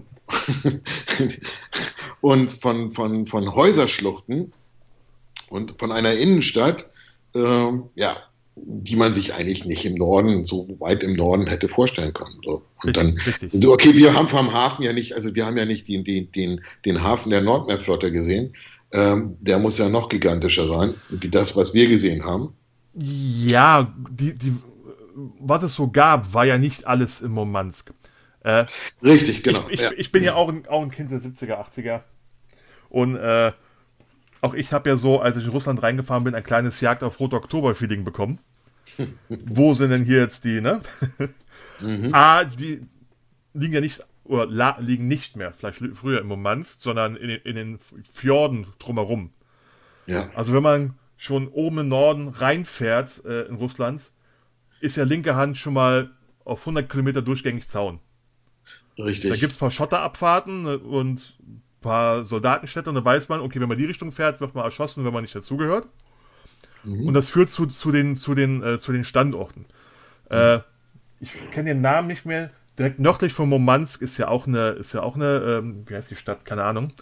[2.21, 4.54] und von, von, von Häuserschluchten
[5.49, 6.89] und von einer Innenstadt,
[7.36, 8.17] äh, ja,
[8.56, 12.36] die man sich eigentlich nicht im Norden, so weit im Norden hätte vorstellen können.
[12.43, 12.63] So.
[12.84, 13.65] Und dann, richtig.
[13.65, 16.62] okay, wir haben vom Hafen ja nicht, also wir haben ja nicht den, den, den,
[16.86, 18.54] den Hafen der Nordmeerflotte gesehen.
[18.91, 22.56] Ähm, der muss ja noch gigantischer sein, wie das, was wir gesehen haben.
[22.93, 24.54] Ja, die, die,
[25.39, 27.91] was es so gab, war ja nicht alles in Murmansk.
[28.41, 28.65] Äh,
[29.04, 29.65] Richtig, genau.
[29.67, 29.91] Ich, ich, ja.
[29.95, 32.02] ich, bin ja auch ein, auch ein Kind der 70er, 80er.
[32.89, 33.52] Und äh,
[34.41, 37.19] auch ich habe ja so, als ich in Russland reingefahren bin, ein kleines Jagd auf
[37.19, 38.39] Rote Oktober-Feeling bekommen.
[39.30, 40.82] Wo sind denn hier jetzt die, ne?
[41.80, 42.13] mhm.
[42.13, 42.82] A, die
[43.54, 47.79] liegen ja nicht, oder liegen nicht mehr, vielleicht früher im Murmansk, sondern in, in den
[48.13, 49.31] Fjorden drumherum.
[50.05, 50.29] Ja.
[50.35, 54.01] Also wenn man schon oben im Norden reinfährt äh, in Russland,
[54.81, 56.11] ist ja linke Hand schon mal
[56.45, 57.99] auf 100 Kilometer durchgängig Zaun.
[58.97, 59.31] Richtig.
[59.31, 63.41] Da gibt es ein paar Schotterabfahrten äh, und ein paar Soldatenstädte und da weiß man,
[63.41, 65.87] okay, wenn man die Richtung fährt, wird man erschossen, wenn man nicht dazugehört.
[66.83, 67.07] Mhm.
[67.07, 69.65] Und das führt zu, zu, den, zu, den, äh, zu den Standorten.
[70.29, 70.37] Mhm.
[70.37, 70.59] Äh,
[71.19, 72.51] ich kenne den Namen nicht mehr.
[72.79, 76.09] Direkt nördlich von Murmansk ist ja auch eine, ist ja auch eine, ähm, wie heißt
[76.09, 76.45] die Stadt?
[76.45, 76.93] Keine Ahnung.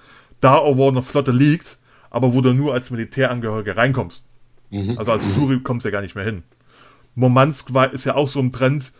[0.41, 1.77] Da, wo eine Flotte liegt,
[2.09, 4.23] aber wo du nur als Militärangehöriger reinkommst.
[4.71, 4.97] Mhm.
[4.97, 5.33] Also als mhm.
[5.33, 6.43] Touri kommst du ja gar nicht mehr hin.
[7.13, 8.91] Murmansk war, ist ja auch so ein Trend,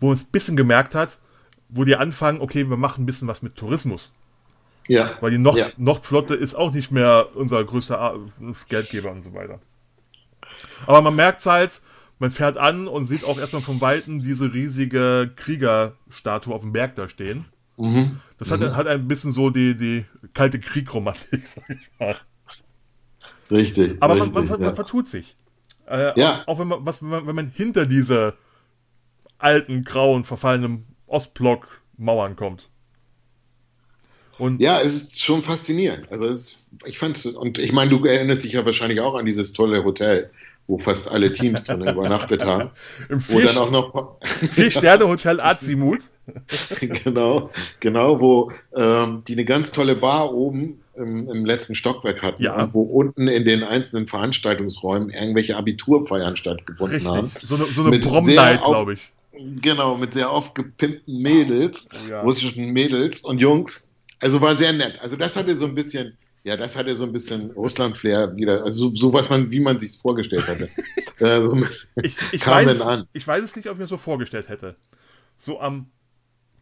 [0.00, 1.18] wo man es ein bisschen gemerkt hat,
[1.68, 4.10] wo die anfangen, okay, wir machen ein bisschen was mit Tourismus.
[4.88, 5.12] Ja.
[5.20, 5.68] Weil die Nord ja.
[5.76, 8.18] Nordflotte ist auch nicht mehr unser größter
[8.68, 9.60] Geldgeber und so weiter.
[10.86, 11.80] Aber man merkt halt,
[12.20, 16.94] man fährt an und sieht auch erstmal vom Weiten diese riesige Kriegerstatue auf dem Berg
[16.94, 17.46] da stehen.
[17.78, 18.20] Mhm.
[18.38, 18.76] Das hat, mhm.
[18.76, 20.04] hat ein bisschen so die, die
[20.34, 22.16] kalte Kriegromantik, sag ich mal.
[23.50, 23.96] Richtig.
[24.00, 25.34] Aber richtig, man, man, man, vertut sich.
[25.88, 26.42] Äh, ja.
[26.44, 28.34] Auch, auch, wenn man, was, wenn man, wenn man hinter diese
[29.38, 32.68] alten, grauen, verfallenen Ostblock-Mauern kommt.
[34.36, 36.10] Und ja, es ist schon faszinierend.
[36.10, 39.52] Also ist, ich fand's, und ich meine, du erinnerst dich ja wahrscheinlich auch an dieses
[39.52, 40.30] tolle Hotel,
[40.70, 42.70] wo fast alle Teams drin übernachtet haben.
[43.08, 46.00] Im vier, dann auch noch vier Sterne Hotel Azimut.
[46.78, 52.42] genau, genau, wo ähm, die eine ganz tolle Bar oben im, im letzten Stockwerk hatten,
[52.42, 52.72] ja.
[52.72, 57.12] wo unten in den einzelnen Veranstaltungsräumen irgendwelche Abiturfeiern stattgefunden Richtig.
[57.12, 57.32] haben.
[57.42, 59.10] So eine, so eine Prom-Night, glaube ich.
[59.60, 62.20] Genau, mit sehr aufgepimpten Mädels, ja.
[62.20, 63.92] russischen Mädels und Jungs.
[64.20, 64.98] Also war sehr nett.
[65.00, 68.64] Also das hatte so ein bisschen, ja, das hatte so ein bisschen Russland-Flair wieder.
[68.64, 70.70] Also so, so, was man, wie man sich vorgestellt hatte.
[71.18, 71.56] äh, so
[72.02, 73.06] ich, ich, weiß, an.
[73.12, 74.76] ich weiß es nicht, ob ich mir so vorgestellt hätte.
[75.36, 75.90] So am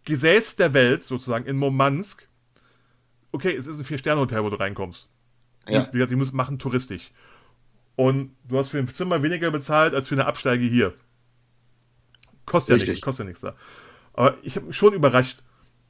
[0.05, 2.27] Gesäß der Welt, sozusagen, in Murmansk.
[3.31, 5.09] Okay, es ist ein Vier-Sterne-Hotel, wo du reinkommst.
[5.69, 5.81] Ja.
[5.81, 7.12] Und, wie gesagt, die müssen machen touristisch.
[7.95, 10.95] Und du hast für ein Zimmer weniger bezahlt als für eine Absteige hier.
[12.47, 12.88] Kostet Richtig.
[12.88, 13.55] ja nichts, kostet ja nichts da.
[14.14, 15.38] Aber ich habe mich schon überrascht,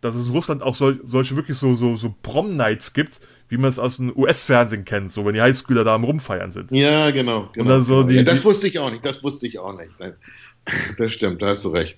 [0.00, 3.70] dass es in Russland auch sol solche wirklich so, so, so Prom-Nights gibt, wie man
[3.70, 6.70] es aus dem US-Fernsehen kennt, so wenn die Highschooler da am Rumfeiern sind.
[6.70, 7.48] Ja, genau.
[7.52, 8.08] genau, Und so genau.
[8.08, 9.92] Die, ja, das wusste ich auch nicht, das wusste ich auch nicht.
[10.98, 11.96] Das stimmt, da hast du recht.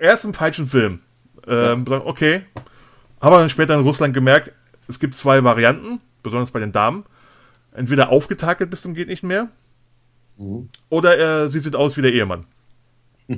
[0.00, 1.00] Erst im falschen Film.
[1.48, 2.06] Ähm, ja.
[2.06, 2.42] Okay.
[3.18, 4.52] Aber dann später in Russland gemerkt,
[4.86, 7.04] es gibt zwei Varianten, besonders bei den Damen.
[7.72, 9.48] Entweder aufgetakelt bis zum geht nicht mehr,
[10.36, 10.68] mhm.
[10.90, 12.46] oder äh, sie sieht aus wie der Ehemann.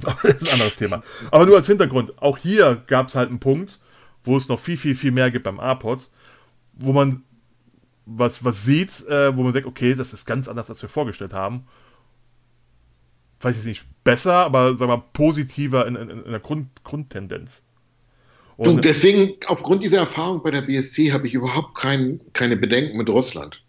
[0.00, 1.02] das ist ein anderes Thema.
[1.32, 3.80] Aber nur als Hintergrund, auch hier gab es halt einen Punkt,
[4.28, 6.10] wo es noch viel, viel, viel mehr gibt beim A-Pod,
[6.74, 7.22] wo man
[8.04, 11.32] was, was sieht, äh, wo man denkt, okay, das ist ganz anders, als wir vorgestellt
[11.32, 11.66] haben.
[13.40, 17.62] Vielleicht nicht besser, aber sagen wir mal positiver in, in, in der Grund, Grundtendenz.
[18.56, 22.98] Und du, deswegen, aufgrund dieser Erfahrung bei der BSC habe ich überhaupt kein, keine Bedenken
[22.98, 23.62] mit Russland.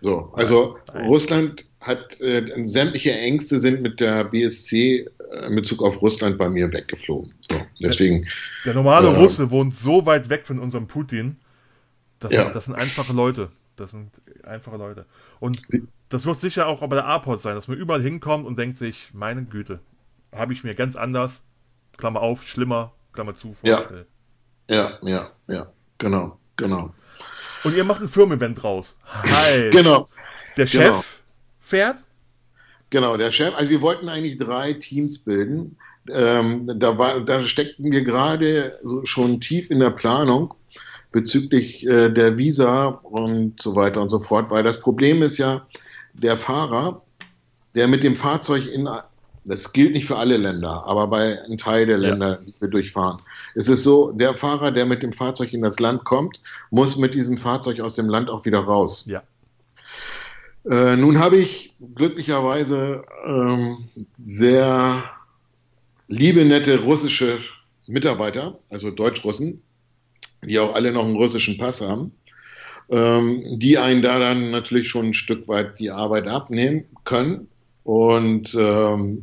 [0.00, 1.06] So, also Nein.
[1.06, 6.48] Russland hat äh, sämtliche Ängste sind mit der BSC äh, in Bezug auf Russland bei
[6.48, 7.34] mir weggeflogen.
[7.50, 8.22] So, deswegen.
[8.22, 8.32] Der,
[8.66, 11.36] der normale äh, Russe wohnt so weit weg von unserem Putin.
[12.20, 12.44] Das, ja.
[12.44, 13.50] sind, das sind einfache Leute.
[13.76, 14.10] Das sind
[14.44, 15.06] einfache Leute.
[15.40, 15.60] Und
[16.08, 19.10] das wird sicher auch bei der A-Port sein, dass man überall hinkommt und denkt sich,
[19.12, 19.80] meine Güte,
[20.30, 21.42] habe ich mir ganz anders,
[21.96, 24.06] Klammer auf, schlimmer, Klammer zu, vorgestellt.
[24.70, 26.94] Ja, ja, ja, ja, genau, genau.
[27.64, 28.96] Und ihr macht ein Firmen-Event draus.
[29.04, 29.70] Hi.
[29.70, 30.08] genau.
[30.56, 31.04] Der Chef genau.
[31.72, 31.96] Fährt?
[32.90, 33.54] Genau, der Chef.
[33.56, 35.76] Also wir wollten eigentlich drei Teams bilden.
[36.12, 40.52] Ähm, da, war, da steckten wir gerade so schon tief in der Planung
[41.12, 45.66] bezüglich äh, der Visa und so weiter und so fort, weil das Problem ist ja,
[46.12, 47.02] der Fahrer,
[47.74, 48.86] der mit dem Fahrzeug in,
[49.44, 52.36] das gilt nicht für alle Länder, aber bei einem Teil der Länder, ja.
[52.46, 53.20] die wir durchfahren,
[53.54, 57.14] ist es so, der Fahrer, der mit dem Fahrzeug in das Land kommt, muss mit
[57.14, 59.04] diesem Fahrzeug aus dem Land auch wieder raus.
[59.06, 59.22] Ja.
[60.70, 63.78] Äh, nun habe ich glücklicherweise ähm,
[64.20, 65.04] sehr
[66.08, 67.38] liebe, nette russische
[67.86, 69.60] Mitarbeiter, also Deutsch-Russen,
[70.44, 72.12] die auch alle noch einen russischen Pass haben.
[72.90, 77.48] ähm, die einen da dann natürlich schon ein Stück weit die Arbeit abnehmen können
[77.84, 79.22] und ähm,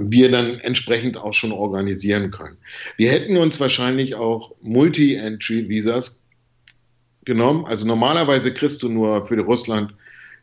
[0.00, 2.58] wir dann entsprechend auch schon organisieren können.
[2.96, 6.24] Wir hätten uns wahrscheinlich auch Multi-Entry-Visas
[7.24, 7.64] genommen.
[7.64, 9.94] Also normalerweise kriegst du nur für Russland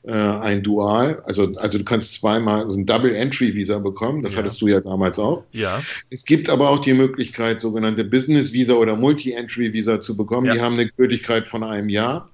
[0.07, 4.39] äh, ein Dual, also, also du kannst zweimal also ein Double-Entry-Visa bekommen, das ja.
[4.39, 5.43] hattest du ja damals auch.
[5.51, 5.81] Ja.
[6.09, 10.47] Es gibt aber auch die Möglichkeit, sogenannte Business-Visa oder Multi-Entry-Visa zu bekommen.
[10.47, 10.53] Ja.
[10.53, 12.29] Die haben eine Gültigkeit von einem Jahr.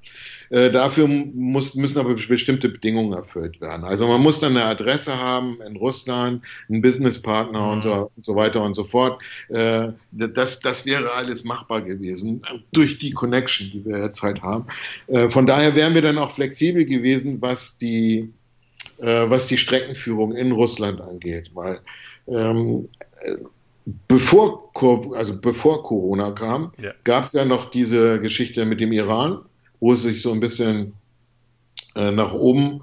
[0.51, 3.85] Äh, dafür muss, müssen aber bestimmte Bedingungen erfüllt werden.
[3.85, 7.71] Also man muss dann eine Adresse haben in Russland, einen Businesspartner mhm.
[7.71, 9.21] und, so, und so weiter und so fort.
[9.47, 12.41] Äh, das, das wäre alles machbar gewesen
[12.73, 14.65] durch die Connection, die wir jetzt halt haben.
[15.07, 18.29] Äh, von daher wären wir dann auch flexibel gewesen, was die,
[18.97, 21.79] äh, was die Streckenführung in Russland angeht, weil
[22.27, 22.89] ähm,
[24.09, 24.69] bevor,
[25.15, 26.91] also bevor Corona kam, ja.
[27.05, 29.45] gab es ja noch diese Geschichte mit dem Iran
[29.81, 30.93] wo es sich so ein bisschen
[31.95, 32.81] äh, nach oben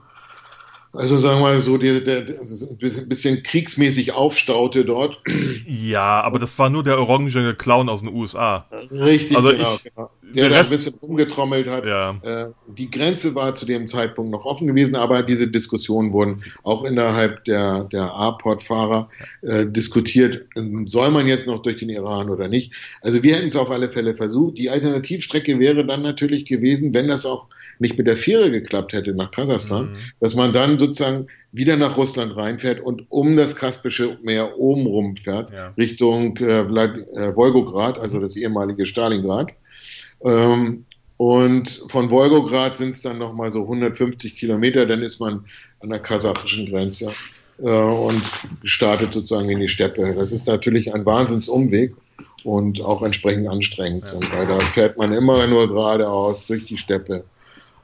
[0.98, 5.20] also sagen wir mal so, der, der, der, ein bisschen kriegsmäßig aufstaute dort.
[5.64, 8.66] Ja, aber das war nur der orange Clown aus den USA.
[8.90, 10.10] Richtig, also genau, ich, genau.
[10.34, 11.86] Der da ein bisschen rumgetrommelt hat.
[11.86, 12.18] Ja.
[12.22, 16.82] Äh, die Grenze war zu dem Zeitpunkt noch offen gewesen, aber diese Diskussionen wurden auch
[16.84, 19.08] innerhalb der, der A-Port-Fahrer
[19.42, 20.46] äh, diskutiert.
[20.86, 22.72] Soll man jetzt noch durch den Iran oder nicht?
[23.02, 24.58] Also wir hätten es auf alle Fälle versucht.
[24.58, 27.46] Die Alternativstrecke wäre dann natürlich gewesen, wenn das auch
[27.80, 29.96] nicht mit der Fähre geklappt hätte nach Kasachstan, mhm.
[30.20, 35.50] dass man dann sozusagen wieder nach Russland reinfährt und um das Kaspische Meer oben rumfährt,
[35.50, 35.72] ja.
[35.78, 39.52] Richtung äh, äh, Wolgograd, also das ehemalige Stalingrad.
[40.24, 40.84] Ähm,
[41.16, 45.44] und von Wolgograd sind es dann nochmal so 150 Kilometer, dann ist man
[45.80, 47.12] an der kasachischen Grenze
[47.58, 48.22] äh, und
[48.64, 50.14] startet sozusagen in die Steppe.
[50.14, 51.94] Das ist natürlich ein Wahnsinnsumweg
[52.44, 54.32] und auch entsprechend anstrengend, ja.
[54.32, 57.24] weil da fährt man immer nur geradeaus durch die Steppe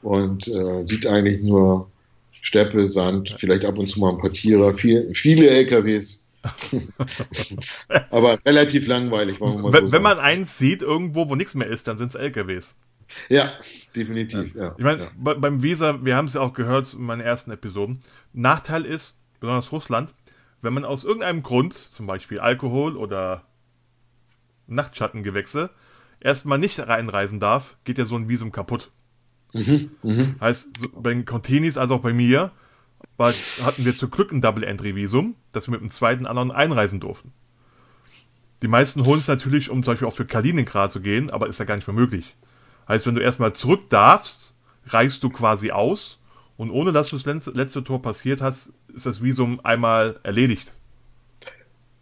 [0.04, 1.90] und äh, sieht eigentlich nur
[2.30, 6.22] Steppe, Sand, vielleicht ab und zu mal ein paar Tiere, viel, viele LKWs.
[8.10, 11.96] Aber relativ langweilig, wenn, so wenn man eins sieht irgendwo, wo nichts mehr ist, dann
[11.96, 12.74] sind es LKWs.
[13.30, 13.52] Ja,
[13.96, 14.54] definitiv.
[14.54, 14.74] Ja.
[14.76, 15.34] Ich meine, ja.
[15.34, 18.00] beim Visa, wir haben es ja auch gehört in meinen ersten Episoden.
[18.34, 20.12] Nachteil ist, besonders Russland,
[20.60, 23.44] wenn man aus irgendeinem Grund, zum Beispiel Alkohol oder
[24.66, 25.70] Nachtschattengewächse,
[26.20, 28.90] erstmal nicht reinreisen darf, geht ja so ein Visum kaputt.
[29.54, 30.26] Mhm, mh.
[30.40, 32.50] Heißt, so bei den Continis als auch bei mir
[33.16, 37.32] war, hatten wir zum Glück ein Double-Entry-Visum, dass wir mit dem zweiten anderen einreisen durften.
[38.62, 41.58] Die meisten holen es natürlich, um zum Beispiel auch für Kaliningrad zu gehen, aber ist
[41.58, 42.34] ja gar nicht mehr möglich.
[42.88, 44.52] Heißt, wenn du erstmal zurück darfst,
[44.86, 46.18] reist du quasi aus
[46.56, 50.72] und ohne dass du das letzte Tor passiert hast, ist das Visum einmal erledigt.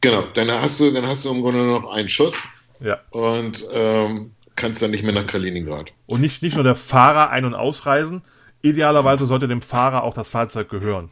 [0.00, 2.48] Genau, dann hast du, dann hast du im Grunde noch einen Schutz.
[2.80, 2.98] Ja.
[3.10, 5.92] Und ähm, kannst dann nicht mehr nach Kaliningrad.
[6.06, 8.22] Und nicht, nicht nur der Fahrer ein- und ausreisen,
[8.62, 11.10] idealerweise sollte dem Fahrer auch das Fahrzeug gehören.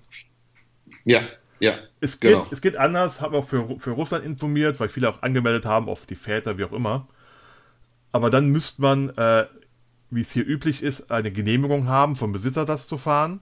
[1.05, 1.23] Ja,
[1.59, 1.75] ja.
[2.01, 2.47] Es geht, genau.
[2.51, 6.09] es geht anders, habe auch für, für Russland informiert, weil viele auch angemeldet haben, oft
[6.09, 7.09] die Väter, wie auch immer.
[8.13, 9.47] Aber dann müsste man, äh,
[10.11, 13.41] wie es hier üblich ist, eine Genehmigung haben vom Besitzer, das zu fahren.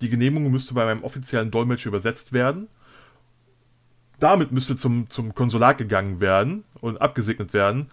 [0.00, 2.68] Die Genehmigung müsste bei meinem offiziellen Dolmetscher übersetzt werden.
[4.18, 7.90] Damit müsste zum, zum Konsulat gegangen werden und abgesegnet werden.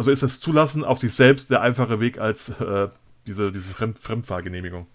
[0.00, 2.88] Also ist das Zulassen auf sich selbst der einfache Weg als äh,
[3.26, 4.86] diese, diese Fremd Fremdfahrgenehmigung.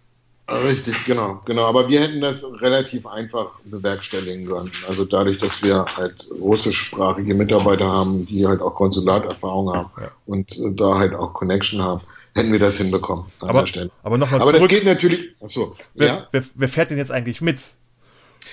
[0.49, 1.65] Richtig, genau, genau.
[1.65, 4.71] Aber wir hätten das relativ einfach bewerkstelligen können.
[4.87, 10.09] Also dadurch, dass wir halt russischsprachige Mitarbeiter haben, die halt auch Konsulaterfahrung haben ja.
[10.25, 12.01] und da halt auch Connection haben,
[12.33, 13.63] hätten wir das hinbekommen an aber.
[14.01, 15.35] Aber nochmal Aber das geht natürlich.
[15.39, 16.27] Achso, wer, ja?
[16.31, 17.59] wer, wer fährt denn jetzt eigentlich mit?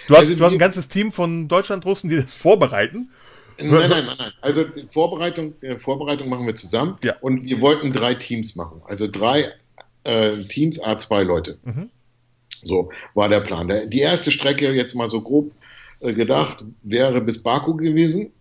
[0.06, 3.08] Du hast, also, du hast ein ganzes Team von Deutschland-Russen, die das vorbereiten.
[3.70, 4.32] Nein, nein, nein, nein.
[4.40, 6.98] Also Vorbereitung, äh, Vorbereitung machen wir zusammen.
[7.02, 7.16] Ja.
[7.20, 8.82] Und wir wollten drei Teams machen.
[8.86, 9.52] Also drei
[10.04, 11.58] äh, Teams, A2 Leute.
[11.64, 11.90] Mhm.
[12.62, 13.68] So war der Plan.
[13.68, 15.52] Der, die erste Strecke, jetzt mal so grob
[16.00, 18.32] äh, gedacht, wäre bis Baku gewesen.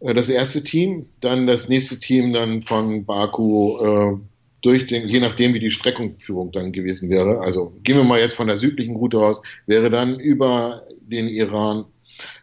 [0.00, 1.06] Äh, das erste Team.
[1.20, 4.18] Dann das nächste Team dann von Baku äh,
[4.62, 7.40] durch den, je nachdem wie die Streckungsführung dann gewesen wäre.
[7.40, 11.84] Also gehen wir mal jetzt von der südlichen Route aus, wäre dann über den Iran,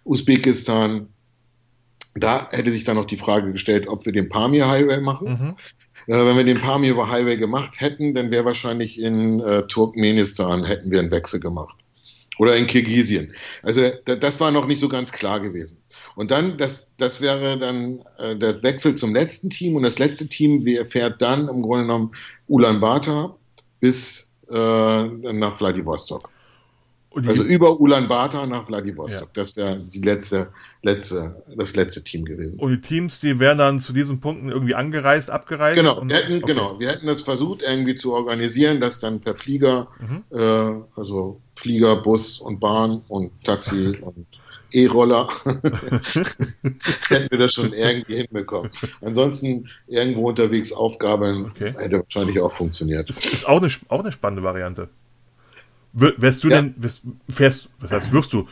[0.05, 1.09] Usbekistan,
[2.15, 5.29] da hätte sich dann noch die Frage gestellt, ob wir den Pamir Highway machen.
[5.29, 5.55] Mhm.
[6.13, 10.91] Äh, wenn wir den Pamir Highway gemacht hätten, dann wäre wahrscheinlich in äh, Turkmenistan hätten
[10.91, 11.75] wir einen Wechsel gemacht.
[12.39, 13.31] Oder in Kirgisien.
[13.61, 15.77] Also das war noch nicht so ganz klar gewesen.
[16.15, 19.75] Und dann, das, das wäre dann äh, der Wechsel zum letzten Team.
[19.75, 22.11] Und das letzte Team fährt dann im Grunde genommen
[22.47, 23.37] Ulaanbaatar
[23.79, 26.29] bis äh, nach Vladivostok.
[27.15, 29.21] Also über Ulaanbaatar nach Vladivostok.
[29.21, 29.27] Ja.
[29.33, 30.47] Das wäre die letzte,
[30.81, 32.59] letzte, das letzte Team gewesen.
[32.59, 35.77] Und die Teams, die wären dann zu diesen Punkten irgendwie angereist, abgereist?
[35.77, 36.53] Genau, wir hätten, okay.
[36.53, 36.79] genau.
[36.79, 40.23] Wir hätten das versucht irgendwie zu organisieren, dass dann per Flieger, mhm.
[40.31, 44.25] äh, also Flieger, Bus und Bahn und Taxi und
[44.71, 48.71] E-Roller, hätten wir das schon irgendwie hinbekommen.
[49.01, 51.73] Ansonsten irgendwo unterwegs aufgabeln, okay.
[51.77, 53.07] hätte wahrscheinlich auch funktioniert.
[53.07, 54.89] Das ist auch eine, auch eine spannende Variante.
[55.93, 56.61] Wärst du ja.
[56.61, 58.47] denn, wärst, fährst, was heißt, wirst du?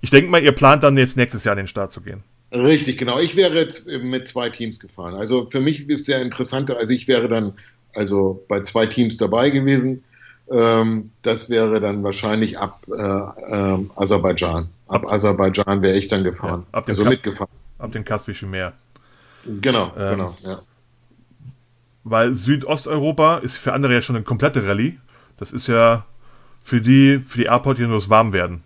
[0.00, 2.22] Ich denke mal, ihr plant dann jetzt nächstes Jahr in den Start zu gehen.
[2.52, 3.18] Richtig, genau.
[3.18, 5.14] Ich wäre jetzt mit zwei Teams gefahren.
[5.14, 7.54] Also für mich ist der interessante, also ich wäre dann
[7.94, 10.04] also bei zwei Teams dabei gewesen.
[10.48, 14.68] Ähm, das wäre dann wahrscheinlich ab äh, äh, Aserbaidschan.
[14.86, 16.66] Ab, ab Aserbaidschan wäre ich dann gefahren.
[16.72, 17.52] Ja, ab also Ka mitgefahren.
[17.78, 18.74] Ab dem Kaspischen Meer.
[19.44, 20.60] Genau, ähm, genau, ja.
[22.04, 24.98] Weil Südosteuropa ist für andere ja schon eine komplette Rallye.
[25.36, 26.06] Das ist ja
[26.66, 28.64] für die, für die Airport hier nur das Warmwerden.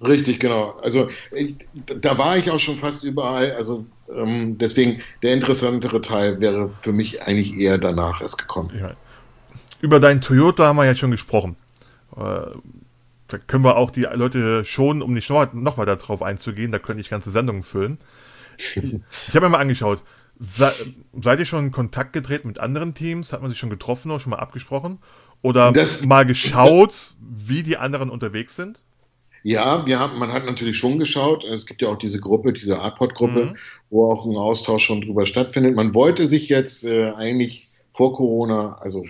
[0.00, 0.78] Richtig, genau.
[0.82, 3.52] Also ich, da war ich auch schon fast überall.
[3.52, 8.70] Also ähm, deswegen der interessantere Teil wäre für mich eigentlich eher danach erst gekommen.
[8.80, 8.96] Ja.
[9.82, 11.56] Über deinen Toyota haben wir ja schon gesprochen.
[12.16, 12.46] Äh,
[13.28, 17.02] da können wir auch die Leute schon, um nicht noch, weiter drauf einzugehen, da könnte
[17.02, 17.98] ich ganze Sendungen füllen.
[18.74, 20.02] ich habe mir mal angeschaut.
[20.40, 20.72] Se,
[21.20, 23.34] seid ihr schon in Kontakt gedreht mit anderen Teams?
[23.34, 24.98] Hat man sich schon getroffen oder schon mal abgesprochen?
[25.44, 28.80] Oder das, mal geschaut, wie die anderen unterwegs sind?
[29.42, 31.44] Ja, wir haben, man hat natürlich schon geschaut.
[31.44, 33.56] Es gibt ja auch diese Gruppe, diese Artpod-Gruppe, mhm.
[33.90, 35.74] wo auch ein Austausch schon drüber stattfindet.
[35.74, 39.04] Man wollte sich jetzt äh, eigentlich vor Corona, also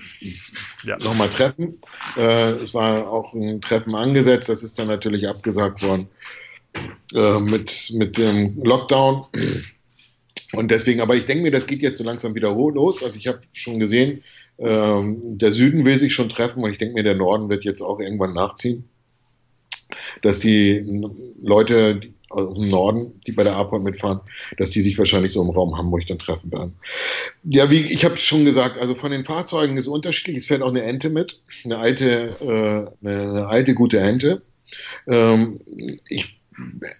[0.82, 0.96] ja.
[0.98, 1.78] nochmal treffen.
[2.16, 6.08] Äh, es war auch ein Treffen angesetzt, das ist dann natürlich abgesagt worden
[7.14, 9.26] äh, mit, mit dem Lockdown.
[10.52, 13.04] Und deswegen, aber ich denke mir, das geht jetzt so langsam wieder los.
[13.04, 14.24] Also ich habe schon gesehen,
[14.58, 17.80] ähm, der Süden will sich schon treffen und ich denke mir, der Norden wird jetzt
[17.80, 18.84] auch irgendwann nachziehen.
[20.22, 20.84] Dass die
[21.42, 22.00] Leute
[22.30, 24.20] aus dem Norden, die bei der APOD mitfahren,
[24.58, 26.74] dass die sich wahrscheinlich so im Raum Hamburg dann treffen werden.
[27.44, 30.38] Ja, wie ich habe schon gesagt, also von den Fahrzeugen ist unterschiedlich.
[30.38, 34.42] Es fährt auch eine Ente mit, eine alte, äh, eine alte gute Ente.
[35.06, 35.60] Ähm,
[36.08, 36.40] ich,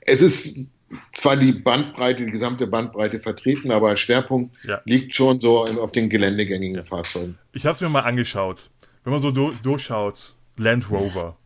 [0.03, 0.69] es ist
[1.13, 4.81] zwar die Bandbreite, die gesamte Bandbreite vertreten, aber Schwerpunkt ja.
[4.85, 6.85] liegt schon so auf den geländegängigen ja.
[6.85, 7.39] Fahrzeugen.
[7.53, 8.71] Ich habe es mir mal angeschaut.
[9.05, 11.37] Wenn man so du durchschaut, Land Rover,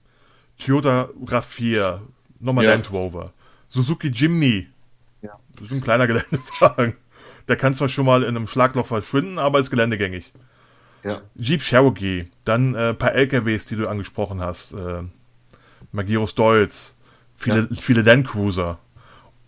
[0.58, 2.00] Toyota RAV4,
[2.40, 2.70] nochmal ja.
[2.72, 3.32] Land Rover,
[3.66, 4.68] Suzuki Jimny,
[5.22, 5.38] ja.
[5.54, 6.96] das ist ein kleiner Geländewagen.
[7.48, 10.32] Der kann zwar schon mal in einem Schlagloch verschwinden, aber ist geländegängig.
[11.02, 11.22] Ja.
[11.34, 14.72] Jeep Cherokee, dann ein äh, paar LKWs, die du angesprochen hast.
[14.72, 15.04] Äh,
[15.92, 16.94] Magiro Stolz,
[17.34, 18.78] viele, viele Landcruiser.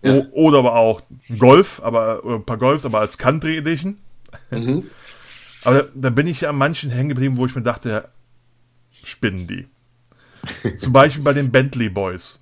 [0.02, 0.26] Ja.
[0.32, 1.02] Oder aber auch
[1.38, 3.98] Golf, aber ein paar Golfs, aber als Country Edition.
[4.50, 4.86] Mhm.
[5.64, 8.08] aber da bin ich ja an manchen hängen geblieben, wo ich mir dachte,
[9.04, 9.66] spinnen die.
[10.78, 12.40] Zum Beispiel bei den Bentley Boys.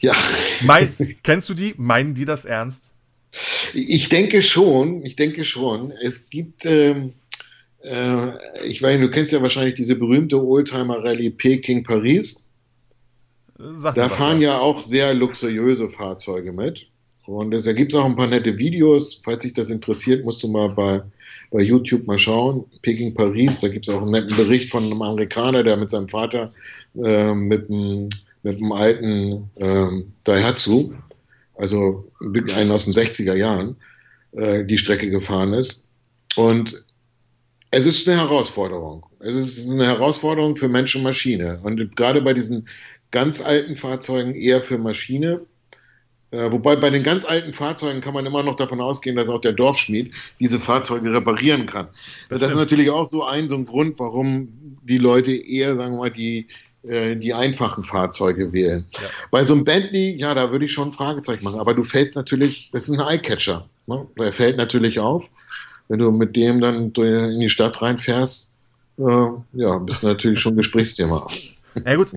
[0.00, 0.14] Ja.
[0.62, 1.74] Mein, kennst du die?
[1.76, 2.84] Meinen die das ernst?
[3.72, 5.90] Ich denke schon, ich denke schon.
[5.90, 7.14] Es gibt, ähm,
[7.82, 8.32] äh,
[8.64, 12.48] ich weiß, du kennst ja wahrscheinlich diese berühmte Oldtimer Rallye Peking-Paris.
[13.58, 14.58] Sag da fahren ja.
[14.58, 16.88] auch sehr luxuriöse Fahrzeuge mit.
[17.26, 19.20] Und da gibt es auch ein paar nette Videos.
[19.24, 21.02] Falls dich das interessiert, musst du mal bei,
[21.50, 22.64] bei YouTube mal schauen.
[22.82, 26.08] Peking Paris, da gibt es auch einen netten Bericht von einem Amerikaner, der mit seinem
[26.08, 26.52] Vater
[27.02, 28.10] äh, mit, einem,
[28.42, 30.92] mit einem alten äh, Daihatsu,
[31.56, 32.10] also
[32.54, 33.76] einen aus den 60er Jahren,
[34.32, 35.88] äh, die Strecke gefahren ist.
[36.36, 36.84] Und
[37.70, 39.06] es ist eine Herausforderung.
[39.18, 41.58] Es ist eine Herausforderung für Mensch und Maschine.
[41.62, 42.68] Und gerade bei diesen
[43.10, 45.42] ganz alten Fahrzeugen eher für Maschine.
[46.30, 49.40] Äh, wobei bei den ganz alten Fahrzeugen kann man immer noch davon ausgehen, dass auch
[49.40, 51.86] der Dorfschmied diese Fahrzeuge reparieren kann.
[52.28, 54.48] Das, das ist natürlich auch so ein, so ein Grund, warum
[54.82, 56.48] die Leute eher, sagen wir mal, die,
[56.82, 58.84] äh, die einfachen Fahrzeuge wählen.
[58.94, 59.08] Ja.
[59.30, 61.60] Bei so einem Bentley, ja, da würde ich schon ein Fragezeichen machen.
[61.60, 63.68] Aber du fällst natürlich, das ist ein Eyecatcher.
[63.86, 64.06] Ne?
[64.18, 65.30] Der fällt natürlich auf.
[65.88, 68.50] Wenn du mit dem dann in die Stadt reinfährst,
[68.98, 69.02] äh,
[69.52, 71.26] ja, bist du natürlich schon Gesprächsthema.
[71.84, 72.08] Ja gut,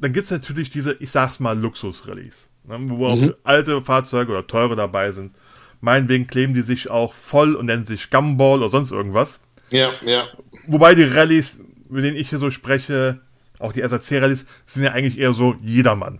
[0.00, 3.30] dann gibt es natürlich diese, ich sag's mal, Luxus-Rallyes, ne, wo mhm.
[3.30, 5.34] auch alte Fahrzeuge oder teure dabei sind.
[5.80, 9.40] Meinetwegen kleben die sich auch voll und nennen sich Gumball oder sonst irgendwas.
[9.70, 10.28] Ja, ja.
[10.66, 13.20] Wobei die Rallyes, mit denen ich hier so spreche,
[13.58, 16.18] auch die SAC-Rallyes, sind ja eigentlich eher so jedermann.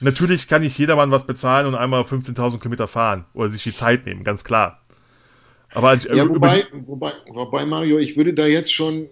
[0.00, 4.06] Natürlich kann nicht jedermann was bezahlen und einmal 15.000 Kilometer fahren oder sich die Zeit
[4.06, 4.80] nehmen, ganz klar.
[5.70, 9.08] Aber als, ja, wobei, wobei, wobei, Mario, ich würde da jetzt schon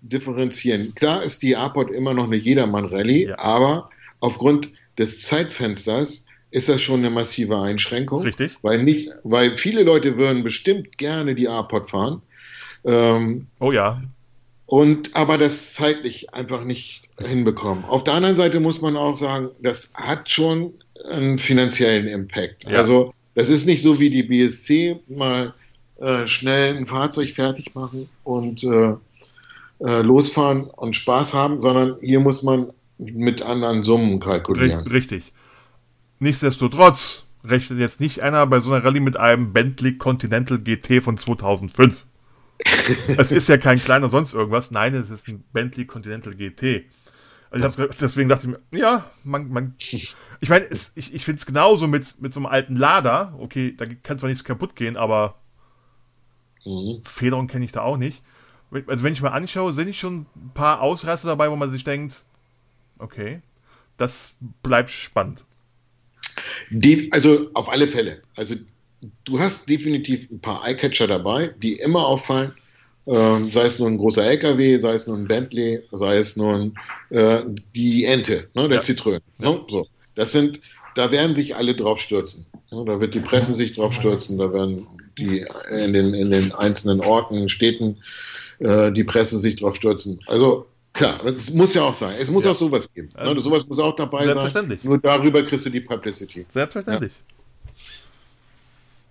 [0.00, 0.94] differenzieren.
[0.94, 3.38] Klar ist die Airport immer noch eine Jedermann-Rallye, ja.
[3.38, 8.22] aber aufgrund des Zeitfensters ist das schon eine massive Einschränkung.
[8.22, 8.52] Richtig.
[8.62, 12.22] Weil, nicht, weil viele Leute würden bestimmt gerne die Airport fahren.
[12.84, 14.02] Ähm, oh ja.
[14.66, 17.84] und aber das zeitlich einfach nicht hinbekommen.
[17.84, 20.74] Auf der anderen Seite muss man auch sagen, das hat schon
[21.08, 22.64] einen finanziellen Impact.
[22.64, 22.78] Ja.
[22.78, 25.54] Also das ist nicht so wie die BSC mal
[26.00, 28.94] äh, schnell ein Fahrzeug fertig machen und äh,
[29.84, 34.86] äh, losfahren und Spaß haben, sondern hier muss man mit anderen Summen kalkulieren.
[34.86, 35.32] Richtig.
[36.18, 41.18] Nichtsdestotrotz rechnet jetzt nicht einer bei so einer Rallye mit einem Bentley Continental GT von
[41.18, 42.06] 2005.
[43.16, 44.70] es ist ja kein kleiner sonst irgendwas.
[44.70, 46.84] Nein, es ist ein Bentley Continental GT.
[47.50, 51.86] Also deswegen dachte ich mir, ja, man, man ich meine, ich, ich finde es genauso
[51.86, 53.34] mit, mit so einem alten Lader.
[53.38, 55.34] Okay, da kann zwar nichts kaputt gehen, aber
[56.64, 57.02] mhm.
[57.04, 58.22] Federung kenne ich da auch nicht.
[58.86, 62.14] Also wenn ich mal anschaue, sind schon ein paar Ausreißer dabei, wo man sich denkt,
[62.98, 63.42] okay,
[63.98, 65.44] das bleibt spannend.
[66.70, 68.22] Die, also auf alle Fälle.
[68.36, 68.54] Also
[69.24, 72.52] du hast definitiv ein paar Eyecatcher dabei, die immer auffallen.
[73.06, 76.70] Ähm, sei es nur ein großer LKW, sei es nur ein Bentley, sei es nur
[77.10, 77.40] äh,
[77.74, 78.80] die Ente, ne, der ja.
[78.80, 79.20] Citroën.
[79.38, 79.86] Ne, so.
[80.14, 80.60] Das sind,
[80.94, 82.46] da werden sich alle drauf stürzen.
[82.70, 84.86] Ne, da wird die Presse sich drauf stürzen, da werden
[85.18, 87.98] die in den, in den einzelnen Orten, Städten
[88.62, 90.20] äh, die Presse sich drauf stürzen.
[90.26, 92.16] Also klar, das muss ja auch sein.
[92.18, 92.50] Es muss ja.
[92.52, 93.08] auch sowas geben.
[93.14, 94.80] Ne, also, ne, sowas muss auch dabei selbstverständlich.
[94.82, 94.88] sein.
[94.90, 96.46] Nur darüber kriegst du die Publicity.
[96.48, 97.12] Selbstverständlich.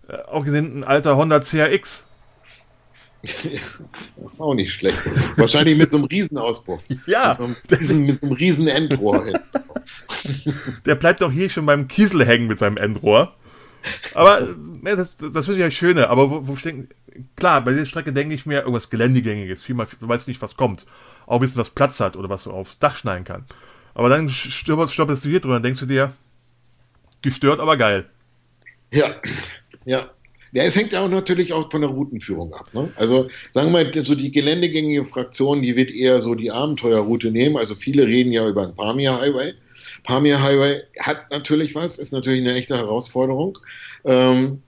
[0.08, 0.20] Ja.
[0.20, 2.08] Äh, auch gesehen, ein alter Honda CRX
[4.40, 5.00] auch nicht schlecht.
[5.38, 6.82] Wahrscheinlich mit so einem Riesenauspuff.
[7.06, 7.30] Ja.
[7.30, 9.38] Mit so einem, riesen, mit so einem riesen Endrohr hin.
[10.86, 13.36] Der bleibt doch hier schon beim Kiesel hängen mit seinem Endrohr.
[14.14, 14.48] Aber
[14.86, 16.10] ja, das, das finde ich ja schöne.
[16.10, 16.90] Aber wo, wo stecken,
[17.36, 19.64] klar, bei der Strecke denke ich mir irgendwas Geländegängiges.
[19.64, 20.86] Vielmal, weißt nicht, was kommt.
[21.26, 23.46] Auch ein bisschen was Platz hat oder was du aufs Dach schneiden kann.
[23.94, 26.14] Aber dann stoppelst, du hier drüber und denkst du dir,
[27.22, 28.06] gestört, aber geil.
[28.92, 29.16] Ja,
[29.86, 30.10] ja.
[30.54, 32.74] Ja, es hängt auch natürlich auch von der Routenführung ab.
[32.74, 32.92] Ne?
[32.98, 37.56] Also sagen wir mal, so die geländegängige Fraktion, die wird eher so die Abenteuerroute nehmen.
[37.56, 39.54] Also viele reden ja über den Pamir Highway.
[40.04, 43.58] Pamir Highway hat natürlich was, ist natürlich eine echte Herausforderung.
[44.04, 44.62] Ähm,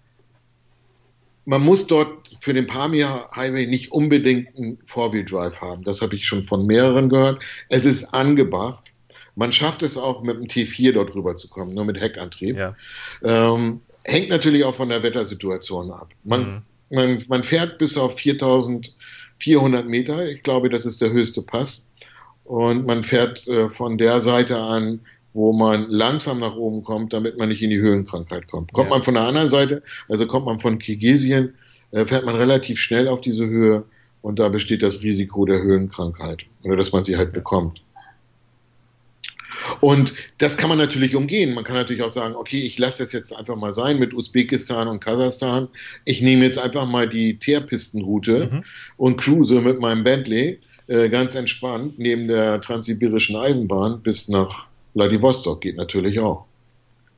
[1.45, 5.83] man muss dort für den Pamir Highway nicht unbedingt einen Four-Wheel-Drive haben.
[5.83, 7.43] Das habe ich schon von mehreren gehört.
[7.69, 8.91] Es ist angebracht.
[9.35, 12.55] Man schafft es auch mit dem T4 dort rüber zu kommen, nur mit Heckantrieb.
[12.55, 12.75] Ja.
[13.23, 16.09] Ähm, hängt natürlich auch von der Wettersituation ab.
[16.23, 16.95] Man, mhm.
[16.95, 20.29] man, man fährt bis auf 4400 Meter.
[20.29, 21.89] Ich glaube, das ist der höchste Pass.
[22.43, 24.99] Und man fährt äh, von der Seite an,
[25.33, 28.71] wo man langsam nach oben kommt, damit man nicht in die Höhenkrankheit kommt.
[28.73, 28.95] Kommt ja.
[28.95, 31.55] man von der anderen Seite, also kommt man von Kirgisien,
[31.91, 33.83] äh, fährt man relativ schnell auf diese Höhe
[34.21, 37.81] und da besteht das Risiko der Höhenkrankheit oder dass man sie halt bekommt.
[39.81, 41.53] Und das kann man natürlich umgehen.
[41.53, 44.87] Man kann natürlich auch sagen, okay, ich lasse das jetzt einfach mal sein mit Usbekistan
[44.87, 45.67] und Kasachstan.
[46.05, 48.63] Ich nehme jetzt einfach mal die Teerpistenroute mhm.
[48.97, 55.61] und cruise mit meinem Bentley äh, ganz entspannt neben der transsibirischen Eisenbahn bis nach Vladivostok.
[55.61, 56.45] Geht natürlich auch.